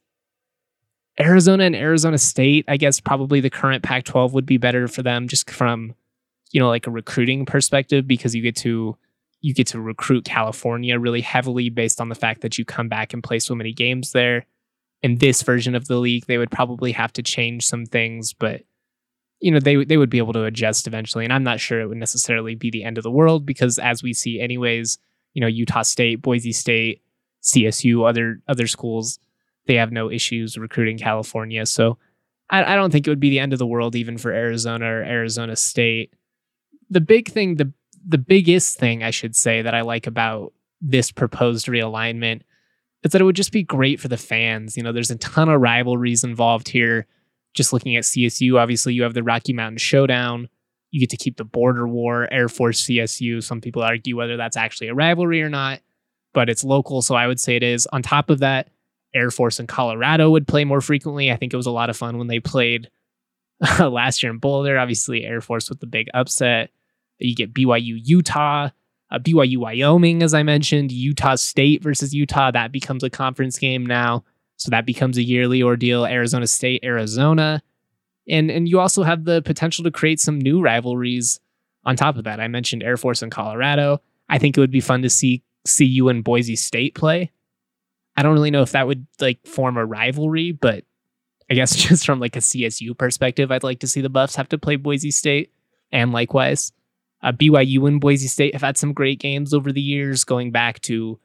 Arizona 1.19 1.65
and 1.65 1.75
Arizona 1.75 2.19
State, 2.19 2.67
I 2.69 2.77
guess 2.77 3.01
probably 3.01 3.41
the 3.41 3.49
current 3.49 3.83
Pac 3.83 4.05
12 4.05 4.35
would 4.35 4.45
be 4.45 4.59
better 4.59 4.87
for 4.89 5.03
them 5.03 5.27
just 5.27 5.49
from, 5.49 5.95
you 6.53 6.61
know, 6.61 6.69
like 6.69 6.87
a 6.87 6.91
recruiting 6.91 7.45
perspective 7.47 8.07
because 8.07 8.35
you 8.35 8.43
get 8.43 8.57
to 8.57 8.97
you 9.41 9.55
get 9.55 9.67
to 9.69 9.81
recruit 9.81 10.25
California 10.25 10.99
really 10.99 11.21
heavily 11.21 11.69
based 11.69 12.01
on 12.01 12.09
the 12.09 12.15
fact 12.15 12.41
that 12.41 12.59
you 12.59 12.65
come 12.65 12.89
back 12.89 13.13
and 13.13 13.23
play 13.23 13.39
so 13.39 13.55
many 13.55 13.73
games 13.73 14.13
there. 14.13 14.47
In 15.03 15.19
this 15.19 15.43
version 15.43 15.75
of 15.75 15.87
the 15.87 15.99
league, 15.99 16.27
they 16.27 16.39
would 16.39 16.51
probably 16.51 16.91
have 16.93 17.13
to 17.13 17.23
change 17.23 17.67
some 17.67 17.85
things, 17.85 18.33
but 18.33 18.63
you 19.41 19.51
know 19.51 19.61
they 19.61 19.85
they 19.85 19.97
would 19.97 20.11
be 20.11 20.19
able 20.19 20.33
to 20.33 20.45
adjust 20.45 20.87
eventually. 20.87 21.25
And 21.25 21.33
I'm 21.33 21.45
not 21.45 21.61
sure 21.61 21.81
it 21.81 21.87
would 21.87 21.99
necessarily 21.99 22.55
be 22.55 22.71
the 22.71 22.85
end 22.85 22.99
of 22.99 23.05
the 23.05 23.11
world 23.11 23.45
because, 23.45 23.79
as 23.79 24.03
we 24.03 24.13
see, 24.13 24.41
anyways, 24.41 24.99
you 25.35 25.41
know 25.41 25.47
Utah 25.47 25.83
State, 25.83 26.23
Boise 26.23 26.53
State, 26.53 27.03
CSU, 27.43 28.09
other 28.09 28.41
other 28.49 28.67
schools, 28.67 29.19
they 29.67 29.75
have 29.75 29.93
no 29.93 30.11
issues 30.11 30.57
recruiting 30.57 30.99
California. 30.99 31.67
So 31.67 31.99
I, 32.51 32.73
I 32.73 32.77
don't 32.77 32.91
think 32.91 33.07
it 33.07 33.11
would 33.11 33.21
be 33.21 33.31
the 33.31 33.41
end 33.41 33.53
of 33.53 33.59
the 33.59 33.67
world 33.67 33.95
even 33.95 34.19
for 34.19 34.33
Arizona 34.33 34.87
or 34.87 35.03
Arizona 35.03 35.57
State. 35.57 36.13
The 36.91 37.01
big 37.01 37.29
thing, 37.29 37.57
the 37.57 37.73
the 38.07 38.19
biggest 38.19 38.79
thing 38.79 39.03
I 39.03 39.11
should 39.11 39.35
say 39.35 39.63
that 39.63 39.75
I 39.75 39.81
like 39.81 40.07
about 40.07 40.53
this 40.81 41.11
proposed 41.11 41.67
realignment 41.67 42.43
is 43.03 43.13
that 43.13 43.21
it 43.21 43.25
would 43.25 43.37
just 43.37 43.53
be 43.53 43.63
great 43.63 44.01
for 44.01 44.09
the 44.09 44.17
fans. 44.17 44.77
You 44.77 44.83
know, 44.83 44.93
there's 44.93 45.11
a 45.11 45.17
ton 45.17 45.49
of 45.49 45.61
rivalries 45.61 46.23
involved 46.25 46.69
here. 46.69 47.07
Just 47.55 47.73
looking 47.73 47.97
at 47.97 48.05
CSU, 48.05 48.59
obviously 48.59 48.95
you 48.95 49.03
have 49.03 49.15
the 49.15 49.23
Rocky 49.23 49.53
Mountain 49.53 49.79
Showdown. 49.79 50.49
You 50.91 51.01
get 51.01 51.11
to 51.11 51.17
keep 51.17 51.37
the 51.37 51.45
border 51.45 51.89
war, 51.89 52.29
Air 52.31 52.49
Force 52.49 52.85
CSU. 52.85 53.43
Some 53.43 53.61
people 53.61 53.83
argue 53.83 54.17
whether 54.17 54.37
that's 54.37 54.57
actually 54.57 54.89
a 54.89 54.95
rivalry 54.95 55.43
or 55.43 55.49
not, 55.49 55.81
but 56.33 56.49
it's 56.49 56.65
local, 56.65 57.03
so 57.03 57.15
I 57.15 57.27
would 57.27 57.41
say 57.41 57.57
it 57.57 57.63
is. 57.63 57.87
On 57.93 58.03
top 58.03 58.31
of 58.31 58.39
that, 58.41 58.69
Air 59.15 59.31
Force 59.31 59.59
and 59.59 59.69
Colorado 59.69 60.31
would 60.31 60.47
play 60.47 60.65
more 60.65 60.81
frequently. 60.81 61.33
I 61.33 61.37
think 61.37 61.53
it 61.53 61.57
was 61.57 61.67
a 61.67 61.71
lot 61.71 61.91
of 61.91 61.97
fun 61.97 62.19
when 62.19 62.29
they 62.29 62.41
played 62.41 62.91
last 63.81 64.23
year 64.23 64.33
in 64.33 64.39
Boulder. 64.39 64.79
Obviously, 64.79 65.25
Air 65.25 65.41
Force 65.41 65.69
with 65.69 65.81
the 65.81 65.87
big 65.87 66.09
upset. 66.15 66.71
You 67.19 67.35
get 67.35 67.55
BYU 67.55 67.99
Utah, 68.05 68.71
uh, 69.11 69.19
BYU 69.19 69.59
Wyoming, 69.59 70.23
as 70.23 70.35
I 70.35 70.43
mentioned, 70.43 70.93
Utah 70.93 71.37
State 71.37 71.83
versus 71.83 72.15
Utah. 72.15 72.51
That 72.51 72.73
becomes 72.73 73.03
a 73.03 73.11
conference 73.11 73.59
game 73.59 73.87
now. 73.87 74.25
So 74.57 74.71
that 74.71 74.87
becomes 74.87 75.17
a 75.19 75.23
yearly 75.23 75.63
ordeal. 75.63 76.05
Arizona 76.05 76.47
State, 76.47 76.85
Arizona. 76.85 77.63
And, 78.29 78.51
and 78.51 78.69
you 78.69 78.81
also 78.81 79.03
have 79.03 79.25
the 79.25 79.43
potential 79.43 79.85
to 79.85 79.91
create 79.91 80.21
some 80.21 80.39
new 80.39 80.61
rivalries 80.61 81.41
on 81.85 81.97
top 81.97 82.17
of 82.17 82.25
that. 82.25 82.41
I 82.41 82.49
mentioned 82.49 82.83
Air 82.83 82.97
Force 82.97 83.23
and 83.23 83.31
Colorado. 83.31 84.03
I 84.29 84.39
think 84.39 84.57
it 84.57 84.61
would 84.61 84.71
be 84.71 84.81
fun 84.81 85.03
to 85.03 85.11
see 85.11 85.43
CU 85.65 86.09
and 86.09 86.25
Boise 86.25 86.57
State 86.57 86.95
play. 86.95 87.31
I 88.17 88.23
don't 88.23 88.33
really 88.33 88.51
know 88.51 88.63
if 88.63 88.73
that 88.73 88.87
would 88.87 89.07
like 89.21 89.47
form 89.47 89.77
a 89.77 89.85
rivalry, 89.85 90.53
but 90.53 90.85
I 91.51 91.55
guess 91.55 91.75
just 91.89 92.07
from 92.07 92.21
like 92.21 92.37
a 92.37 92.41
CSU 92.41 92.97
perspective, 92.97 93.51
I'd 93.51 93.63
like 93.63 93.81
to 93.81 93.87
see 93.87 94.01
the 94.01 94.09
Buffs 94.09 94.37
have 94.37 94.49
to 94.51 94.59
play 94.59 94.77
Boise 94.77 95.11
State 95.11 95.53
and 95.93 96.13
likewise. 96.13 96.73
Uh, 97.23 97.33
BYU 97.33 97.89
and 97.89 98.01
Boise 98.01 98.29
State 98.29 98.55
have 98.55 98.63
had 98.63 98.77
some 98.77 98.93
great 98.93 99.19
games 99.19 99.55
over 99.55 99.73
the 99.73 99.81
years, 99.81 100.23
going 100.23 100.53
back 100.53 100.81
to, 100.83 101.19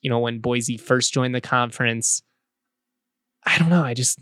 you 0.00 0.10
know, 0.10 0.18
when 0.18 0.40
Boise 0.40 0.76
first 0.76 1.12
joined 1.12 1.34
the 1.34 1.40
conference. 1.40 2.22
I 3.44 3.58
don't 3.58 3.68
know. 3.68 3.84
I 3.84 3.94
just, 3.94 4.18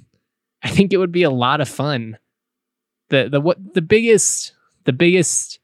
I 0.62 0.68
think 0.68 0.92
it 0.92 0.98
would 0.98 1.12
be 1.12 1.22
a 1.22 1.30
lot 1.30 1.60
of 1.60 1.68
fun. 1.68 2.18
The 3.10 3.28
the 3.28 3.40
what 3.40 3.74
the 3.74 3.82
biggest 3.82 4.54
the 4.84 4.92
biggest 4.92 5.60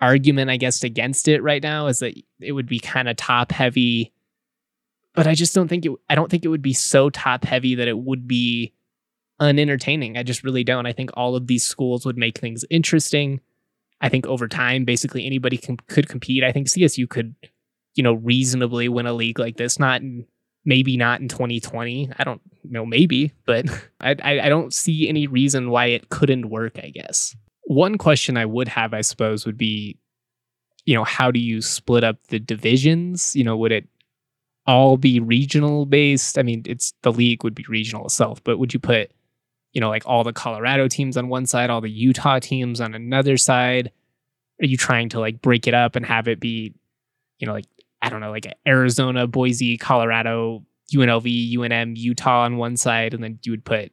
argument 0.00 0.50
I 0.50 0.58
guess 0.58 0.84
against 0.84 1.28
it 1.28 1.42
right 1.42 1.62
now 1.62 1.86
is 1.86 2.00
that 2.00 2.14
it 2.40 2.52
would 2.52 2.66
be 2.66 2.78
kind 2.78 3.08
of 3.08 3.16
top 3.16 3.52
heavy, 3.52 4.12
but 5.14 5.26
I 5.26 5.34
just 5.34 5.54
don't 5.54 5.68
think 5.68 5.86
it. 5.86 5.92
I 6.08 6.14
don't 6.14 6.30
think 6.30 6.44
it 6.44 6.48
would 6.48 6.62
be 6.62 6.74
so 6.74 7.10
top 7.10 7.44
heavy 7.44 7.74
that 7.74 7.88
it 7.88 7.98
would 7.98 8.28
be 8.28 8.72
unentertaining. 9.40 10.16
I 10.16 10.22
just 10.22 10.44
really 10.44 10.64
don't. 10.64 10.86
I 10.86 10.92
think 10.92 11.10
all 11.14 11.36
of 11.36 11.46
these 11.46 11.64
schools 11.64 12.06
would 12.06 12.16
make 12.16 12.38
things 12.38 12.64
interesting. 12.70 13.40
I 14.00 14.08
think 14.08 14.26
over 14.26 14.48
time, 14.48 14.84
basically 14.84 15.26
anybody 15.26 15.56
can, 15.56 15.76
could 15.88 16.08
compete. 16.08 16.44
I 16.44 16.52
think 16.52 16.68
CSU 16.68 17.08
could, 17.08 17.34
you 17.94 18.02
know, 18.02 18.14
reasonably 18.14 18.88
win 18.88 19.06
a 19.06 19.12
league 19.12 19.38
like 19.38 19.56
this. 19.56 19.78
Not 19.78 20.02
maybe 20.64 20.96
not 20.96 21.20
in 21.20 21.28
2020. 21.28 22.10
I 22.18 22.24
don't 22.24 22.40
know, 22.64 22.86
maybe, 22.86 23.32
but 23.46 23.66
I, 24.00 24.16
I 24.22 24.48
don't 24.48 24.72
see 24.72 25.08
any 25.08 25.26
reason 25.26 25.70
why 25.70 25.86
it 25.86 26.08
couldn't 26.08 26.50
work. 26.50 26.78
I 26.78 26.90
guess 26.90 27.34
one 27.64 27.98
question 27.98 28.36
I 28.36 28.46
would 28.46 28.68
have, 28.68 28.94
I 28.94 29.00
suppose, 29.00 29.46
would 29.46 29.58
be, 29.58 29.98
you 30.84 30.94
know, 30.94 31.04
how 31.04 31.30
do 31.30 31.40
you 31.40 31.62
split 31.62 32.04
up 32.04 32.16
the 32.28 32.38
divisions? 32.38 33.34
You 33.34 33.44
know, 33.44 33.56
would 33.56 33.72
it 33.72 33.88
all 34.66 34.96
be 34.96 35.20
regional 35.20 35.86
based? 35.86 36.38
I 36.38 36.42
mean, 36.42 36.62
it's 36.66 36.92
the 37.02 37.12
league 37.12 37.42
would 37.44 37.54
be 37.54 37.64
regional 37.68 38.06
itself, 38.06 38.42
but 38.44 38.58
would 38.58 38.74
you 38.74 38.80
put 38.80 39.12
you 39.74 39.80
know, 39.80 39.88
like 39.88 40.06
all 40.06 40.24
the 40.24 40.32
Colorado 40.32 40.88
teams 40.88 41.16
on 41.16 41.28
one 41.28 41.46
side, 41.46 41.68
all 41.68 41.80
the 41.80 41.90
Utah 41.90 42.38
teams 42.38 42.80
on 42.80 42.94
another 42.94 43.36
side? 43.36 43.90
Are 44.62 44.66
you 44.66 44.76
trying 44.76 45.08
to 45.10 45.20
like 45.20 45.42
break 45.42 45.66
it 45.66 45.74
up 45.74 45.96
and 45.96 46.06
have 46.06 46.28
it 46.28 46.38
be, 46.38 46.72
you 47.38 47.46
know, 47.46 47.52
like, 47.52 47.66
I 48.00 48.08
don't 48.08 48.20
know, 48.20 48.30
like 48.30 48.46
Arizona, 48.66 49.26
Boise, 49.26 49.76
Colorado, 49.76 50.64
UNLV, 50.94 51.54
UNM, 51.54 51.96
Utah 51.96 52.44
on 52.44 52.56
one 52.56 52.76
side, 52.76 53.14
and 53.14 53.22
then 53.22 53.40
you 53.42 53.52
would 53.52 53.64
put, 53.64 53.90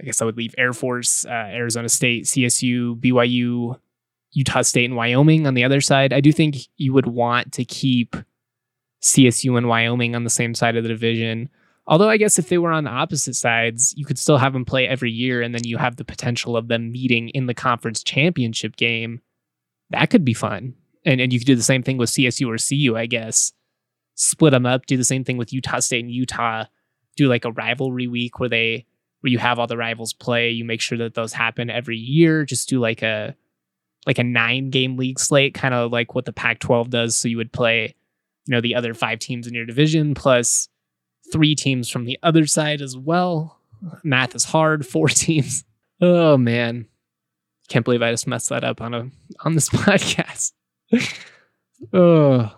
I 0.00 0.04
guess 0.04 0.22
I 0.22 0.24
would 0.24 0.36
leave 0.36 0.54
Air 0.56 0.72
Force, 0.72 1.24
uh, 1.26 1.30
Arizona 1.30 1.88
State, 1.88 2.24
CSU, 2.24 2.98
BYU, 3.00 3.76
Utah 4.32 4.62
State, 4.62 4.84
and 4.84 4.96
Wyoming 4.96 5.48
on 5.48 5.54
the 5.54 5.64
other 5.64 5.80
side. 5.80 6.12
I 6.12 6.20
do 6.20 6.30
think 6.30 6.56
you 6.76 6.92
would 6.92 7.06
want 7.06 7.52
to 7.54 7.64
keep 7.64 8.14
CSU 9.02 9.58
and 9.58 9.66
Wyoming 9.66 10.14
on 10.14 10.22
the 10.22 10.30
same 10.30 10.54
side 10.54 10.76
of 10.76 10.84
the 10.84 10.88
division. 10.88 11.48
Although 11.86 12.08
I 12.08 12.18
guess 12.18 12.38
if 12.38 12.48
they 12.48 12.58
were 12.58 12.72
on 12.72 12.84
the 12.84 12.90
opposite 12.90 13.34
sides, 13.34 13.94
you 13.96 14.04
could 14.04 14.18
still 14.18 14.38
have 14.38 14.52
them 14.52 14.64
play 14.64 14.86
every 14.86 15.10
year, 15.10 15.42
and 15.42 15.54
then 15.54 15.64
you 15.64 15.76
have 15.78 15.96
the 15.96 16.04
potential 16.04 16.56
of 16.56 16.68
them 16.68 16.92
meeting 16.92 17.30
in 17.30 17.46
the 17.46 17.54
conference 17.54 18.02
championship 18.02 18.76
game. 18.76 19.20
That 19.90 20.10
could 20.10 20.24
be 20.24 20.34
fun, 20.34 20.74
and 21.04 21.20
and 21.20 21.32
you 21.32 21.40
could 21.40 21.46
do 21.46 21.56
the 21.56 21.62
same 21.62 21.82
thing 21.82 21.96
with 21.96 22.10
CSU 22.10 22.46
or 22.46 22.58
CU, 22.58 22.96
I 22.96 23.06
guess. 23.06 23.52
Split 24.14 24.52
them 24.52 24.66
up. 24.66 24.86
Do 24.86 24.96
the 24.96 25.04
same 25.04 25.24
thing 25.24 25.36
with 25.36 25.52
Utah 25.52 25.80
State 25.80 26.04
and 26.04 26.12
Utah. 26.12 26.64
Do 27.16 27.28
like 27.28 27.44
a 27.44 27.52
rivalry 27.52 28.06
week 28.06 28.38
where 28.38 28.48
they 28.48 28.86
where 29.20 29.30
you 29.30 29.38
have 29.38 29.58
all 29.58 29.66
the 29.66 29.76
rivals 29.76 30.12
play. 30.12 30.50
You 30.50 30.64
make 30.64 30.80
sure 30.80 30.98
that 30.98 31.14
those 31.14 31.32
happen 31.32 31.70
every 31.70 31.96
year. 31.96 32.44
Just 32.44 32.68
do 32.68 32.80
like 32.80 33.02
a 33.02 33.34
like 34.06 34.18
a 34.18 34.24
nine 34.24 34.70
game 34.70 34.96
league 34.96 35.18
slate, 35.18 35.54
kind 35.54 35.74
of 35.74 35.92
like 35.92 36.14
what 36.14 36.24
the 36.24 36.32
Pac-12 36.32 36.88
does. 36.88 37.16
So 37.16 37.28
you 37.28 37.36
would 37.36 37.52
play, 37.52 37.94
you 38.46 38.52
know, 38.52 38.60
the 38.60 38.74
other 38.74 38.94
five 38.94 39.18
teams 39.18 39.46
in 39.46 39.54
your 39.54 39.66
division 39.66 40.14
plus 40.14 40.68
three 41.32 41.54
teams 41.54 41.88
from 41.88 42.04
the 42.04 42.18
other 42.22 42.46
side 42.46 42.80
as 42.80 42.96
well. 42.96 43.58
Math 44.02 44.34
is 44.34 44.44
hard. 44.44 44.86
Four 44.86 45.08
teams. 45.08 45.64
Oh 46.00 46.36
man, 46.36 46.86
can't 47.68 47.84
believe 47.84 48.02
I 48.02 48.10
just 48.10 48.26
messed 48.26 48.48
that 48.48 48.64
up 48.64 48.80
on 48.80 48.94
a 48.94 49.10
on 49.40 49.54
this 49.54 49.68
podcast. 49.70 50.52
oh, 51.92 52.54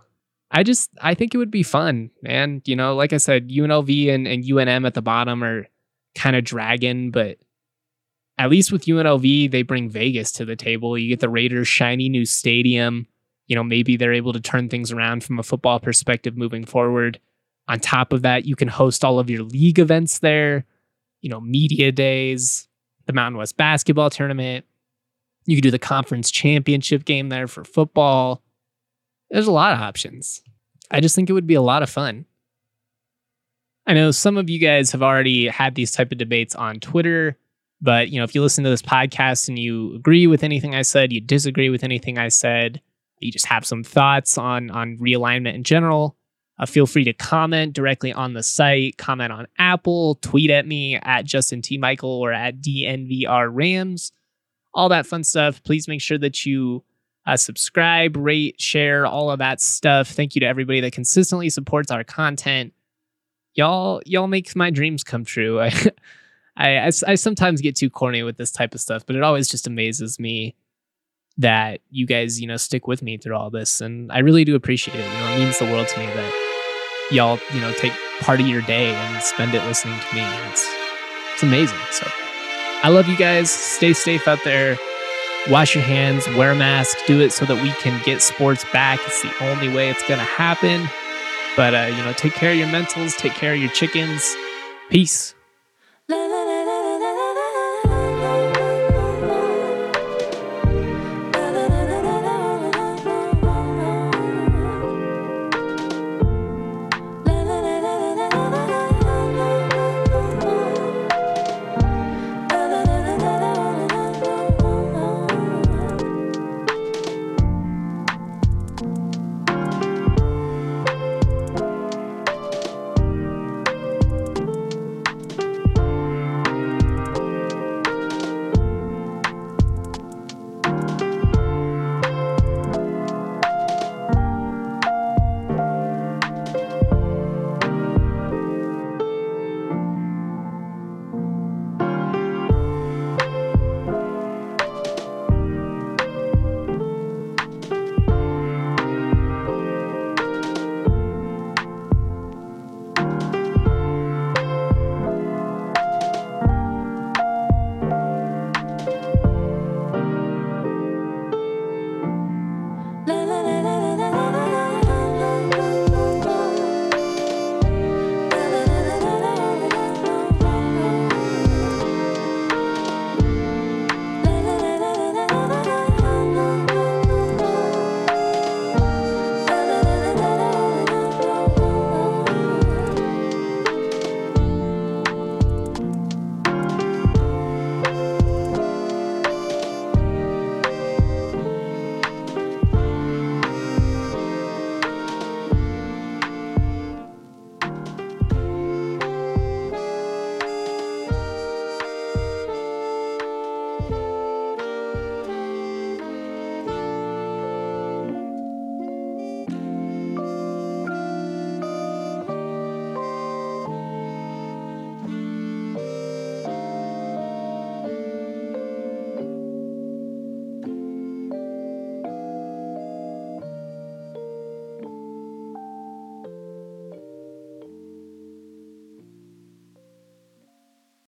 I 0.51 0.63
just 0.63 0.91
I 1.01 1.15
think 1.15 1.35
it 1.35 1.39
would 1.39 1.51
be 1.51 1.63
fun, 1.63 2.11
man. 2.23 2.63
You 2.65 2.77
know, 2.77 2.95
like 2.95 3.13
I 3.13 3.19
said, 3.19 3.51
UNLV 3.51 4.13
and, 4.13 4.27
and 4.27 4.45
UNM 4.45 4.87
at 4.87 4.95
the 4.95 5.03
bottom 5.03 5.43
are 5.43 5.67
kind 6.15 6.37
of 6.37 6.45
dragging, 6.45 7.11
but 7.11 7.39
at 8.39 8.51
least 8.51 8.73
with 8.73 8.87
UNLV, 8.87 9.51
they 9.51 9.63
bring 9.63 9.89
Vegas 9.89 10.33
to 10.33 10.45
the 10.45 10.57
table. 10.57 10.97
You 10.97 11.09
get 11.09 11.21
the 11.21 11.29
Raiders' 11.29 11.69
shiny 11.69 12.09
new 12.09 12.25
stadium. 12.25 13.07
You 13.47 13.57
know, 13.57 13.65
maybe 13.65 13.97
they're 13.97 14.13
able 14.13 14.33
to 14.33 14.41
turn 14.41 14.69
things 14.69 14.93
around 14.93 15.25
from 15.25 15.39
a 15.39 15.43
football 15.43 15.79
perspective 15.79 16.37
moving 16.37 16.65
forward. 16.65 17.21
On 17.69 17.79
top 17.79 18.13
of 18.13 18.23
that, 18.23 18.45
you 18.45 18.57
can 18.57 18.69
host 18.69 19.05
all 19.05 19.19
of 19.19 19.31
your 19.31 19.43
league 19.43 19.79
events 19.79 20.19
there, 20.19 20.65
you 21.21 21.31
know, 21.31 21.41
media 21.41 21.93
days, 21.93 22.69
the 23.07 23.13
Mountain 23.13 23.39
West 23.39 23.57
basketball 23.57 24.11
tournament. 24.11 24.65
You 25.47 25.57
can 25.57 25.63
do 25.63 25.71
the 25.71 25.79
conference 25.79 26.31
championship 26.31 27.05
game 27.05 27.29
there 27.29 27.47
for 27.47 27.65
football. 27.65 28.43
There's 29.31 29.47
a 29.47 29.53
lot 29.53 29.73
of 29.73 29.81
options. 29.81 30.43
I 30.91 31.01
just 31.01 31.15
think 31.15 31.31
it 31.31 31.33
would 31.33 31.47
be 31.47 31.55
a 31.55 31.63
lot 31.63 31.83
of 31.83 31.91
fun. 31.91 32.27
I 33.87 33.95
know 33.95 34.11
some 34.11 34.37
of 34.37 34.49
you 34.49 34.59
guys 34.59 34.93
have 34.93 35.03
already 35.03 35.49
had 35.49 35.75
these 35.75 35.91
type 35.91 36.13
of 36.13 36.19
debates 36.19 36.55
on 36.55 36.79
Twitter, 36.79 37.37
but 37.81 38.11
you 38.11 38.19
know, 38.19 38.25
if 38.25 38.35
you 38.35 38.43
listen 38.43 38.63
to 38.65 38.71
this 38.71 38.83
podcast 38.83 39.49
and 39.49 39.59
you 39.59 39.95
agree 39.97 40.27
with 40.27 40.45
anything 40.45 40.75
I 40.75 40.83
said, 40.83 41.13
you 41.13 41.21
disagree 41.21 41.69
with 41.69 41.83
anything 41.83 42.19
I 42.19 42.29
said, 42.29 42.81
you 43.19 43.33
just 43.33 43.47
have 43.47 43.65
some 43.65 43.83
thoughts 43.83 44.39
on 44.39 44.71
on 44.71 44.99
realignment 44.99 45.55
in 45.55 45.65
general, 45.65 46.17
uh, 46.59 46.67
feel 46.67 46.87
free 46.87 47.05
to 47.05 47.13
comment 47.13 47.73
directly 47.73 48.13
on 48.13 48.35
the 48.35 48.43
site, 48.43 48.97
comment 48.99 49.33
on 49.33 49.47
Apple, 49.59 50.17
tweet 50.17 50.51
at 50.51 50.67
me 50.67 50.97
at 50.97 51.25
Justin 51.25 51.63
T. 51.63 51.79
Michael 51.79 52.11
or 52.11 52.33
at 52.33 52.61
DNVR 52.61 53.49
Rams, 53.51 54.13
all 54.75 54.89
that 54.91 55.07
fun 55.07 55.25
stuff. 55.25 55.63
Please 55.63 55.89
make 55.89 56.01
sure 56.01 56.19
that 56.19 56.45
you 56.45 56.85
uh, 57.27 57.37
subscribe, 57.37 58.17
rate, 58.17 58.61
share, 58.61 59.07
all 59.07 59.31
of 59.31 59.39
that 59.39 59.61
stuff. 59.61 60.09
Thank 60.09 60.35
you 60.35 60.41
to 60.41 60.47
everybody 60.47 60.81
that 60.81 60.93
consistently 60.93 61.51
supports 61.51 61.91
our 61.91 62.05
content. 62.05 62.73
Y'all, 63.55 64.03
y'all 64.07 64.27
make 64.27 64.55
my 64.57 64.71
dreams 64.71 65.05
come 65.05 65.25
true. 65.25 65.61
I, 65.61 65.73
I, 66.57 66.79
I, 66.79 66.91
I 67.07 67.15
sometimes 67.15 67.61
get 67.61 67.77
too 67.77 67.91
corny 67.91 68.23
with 68.23 68.37
this 68.37 68.51
type 68.51 68.75
of 68.75 68.81
stuff, 68.81 69.07
but 69.07 69.17
it 69.17 69.23
always 69.23 69.49
just 69.49 69.67
amazes 69.67 70.19
me 70.19 70.55
that 71.39 71.81
you 71.91 72.07
guys, 72.07 72.41
you 72.41 72.47
know, 72.47 72.57
stick 72.57 72.87
with 72.87 73.03
me 73.03 73.17
through 73.17 73.37
all 73.37 73.51
this. 73.51 73.81
And 73.81 74.11
I 74.13 74.19
really 74.19 74.45
do 74.45 74.55
appreciate 74.55 74.99
it. 74.99 75.05
You 75.05 75.21
know, 75.21 75.35
it 75.35 75.39
means 75.39 75.59
the 75.59 75.65
world 75.67 75.89
to 75.89 75.99
me 75.99 76.07
that 76.07 77.09
y'all, 77.11 77.39
you 77.53 77.61
know, 77.61 77.73
take 77.73 77.93
part 78.21 78.41
of 78.41 78.47
your 78.47 78.63
day 78.63 78.95
and 78.95 79.23
spend 79.23 79.55
it 79.55 79.65
listening 79.65 79.99
to 79.99 80.15
me. 80.15 80.23
It's 80.51 80.69
it's 81.35 81.43
amazing. 81.43 81.79
So 81.91 82.07
I 82.83 82.89
love 82.89 83.09
you 83.09 83.17
guys. 83.17 83.51
Stay 83.51 83.93
safe 83.93 84.29
out 84.29 84.41
there. 84.45 84.77
Wash 85.51 85.75
your 85.75 85.83
hands, 85.83 86.29
wear 86.37 86.53
a 86.53 86.55
mask, 86.55 86.97
do 87.07 87.21
it 87.21 87.33
so 87.33 87.45
that 87.47 87.61
we 87.61 87.71
can 87.83 88.01
get 88.05 88.23
sports 88.23 88.65
back. 88.73 89.01
It's 89.07 89.23
the 89.23 89.33
only 89.45 89.69
way 89.69 89.91
it's 89.91 90.07
gonna 90.07 90.23
happen. 90.23 90.89
But 91.57 91.75
uh, 91.75 91.95
you 91.97 92.05
know, 92.05 92.13
take 92.13 92.35
care 92.35 92.53
of 92.53 92.59
your 92.59 92.69
mentals, 92.69 93.17
take 93.17 93.33
care 93.33 93.55
of 93.55 93.59
your 93.59 93.71
chickens. 93.71 94.37
Peace. 94.89 95.35
La, 96.09 96.27
la. 96.27 96.42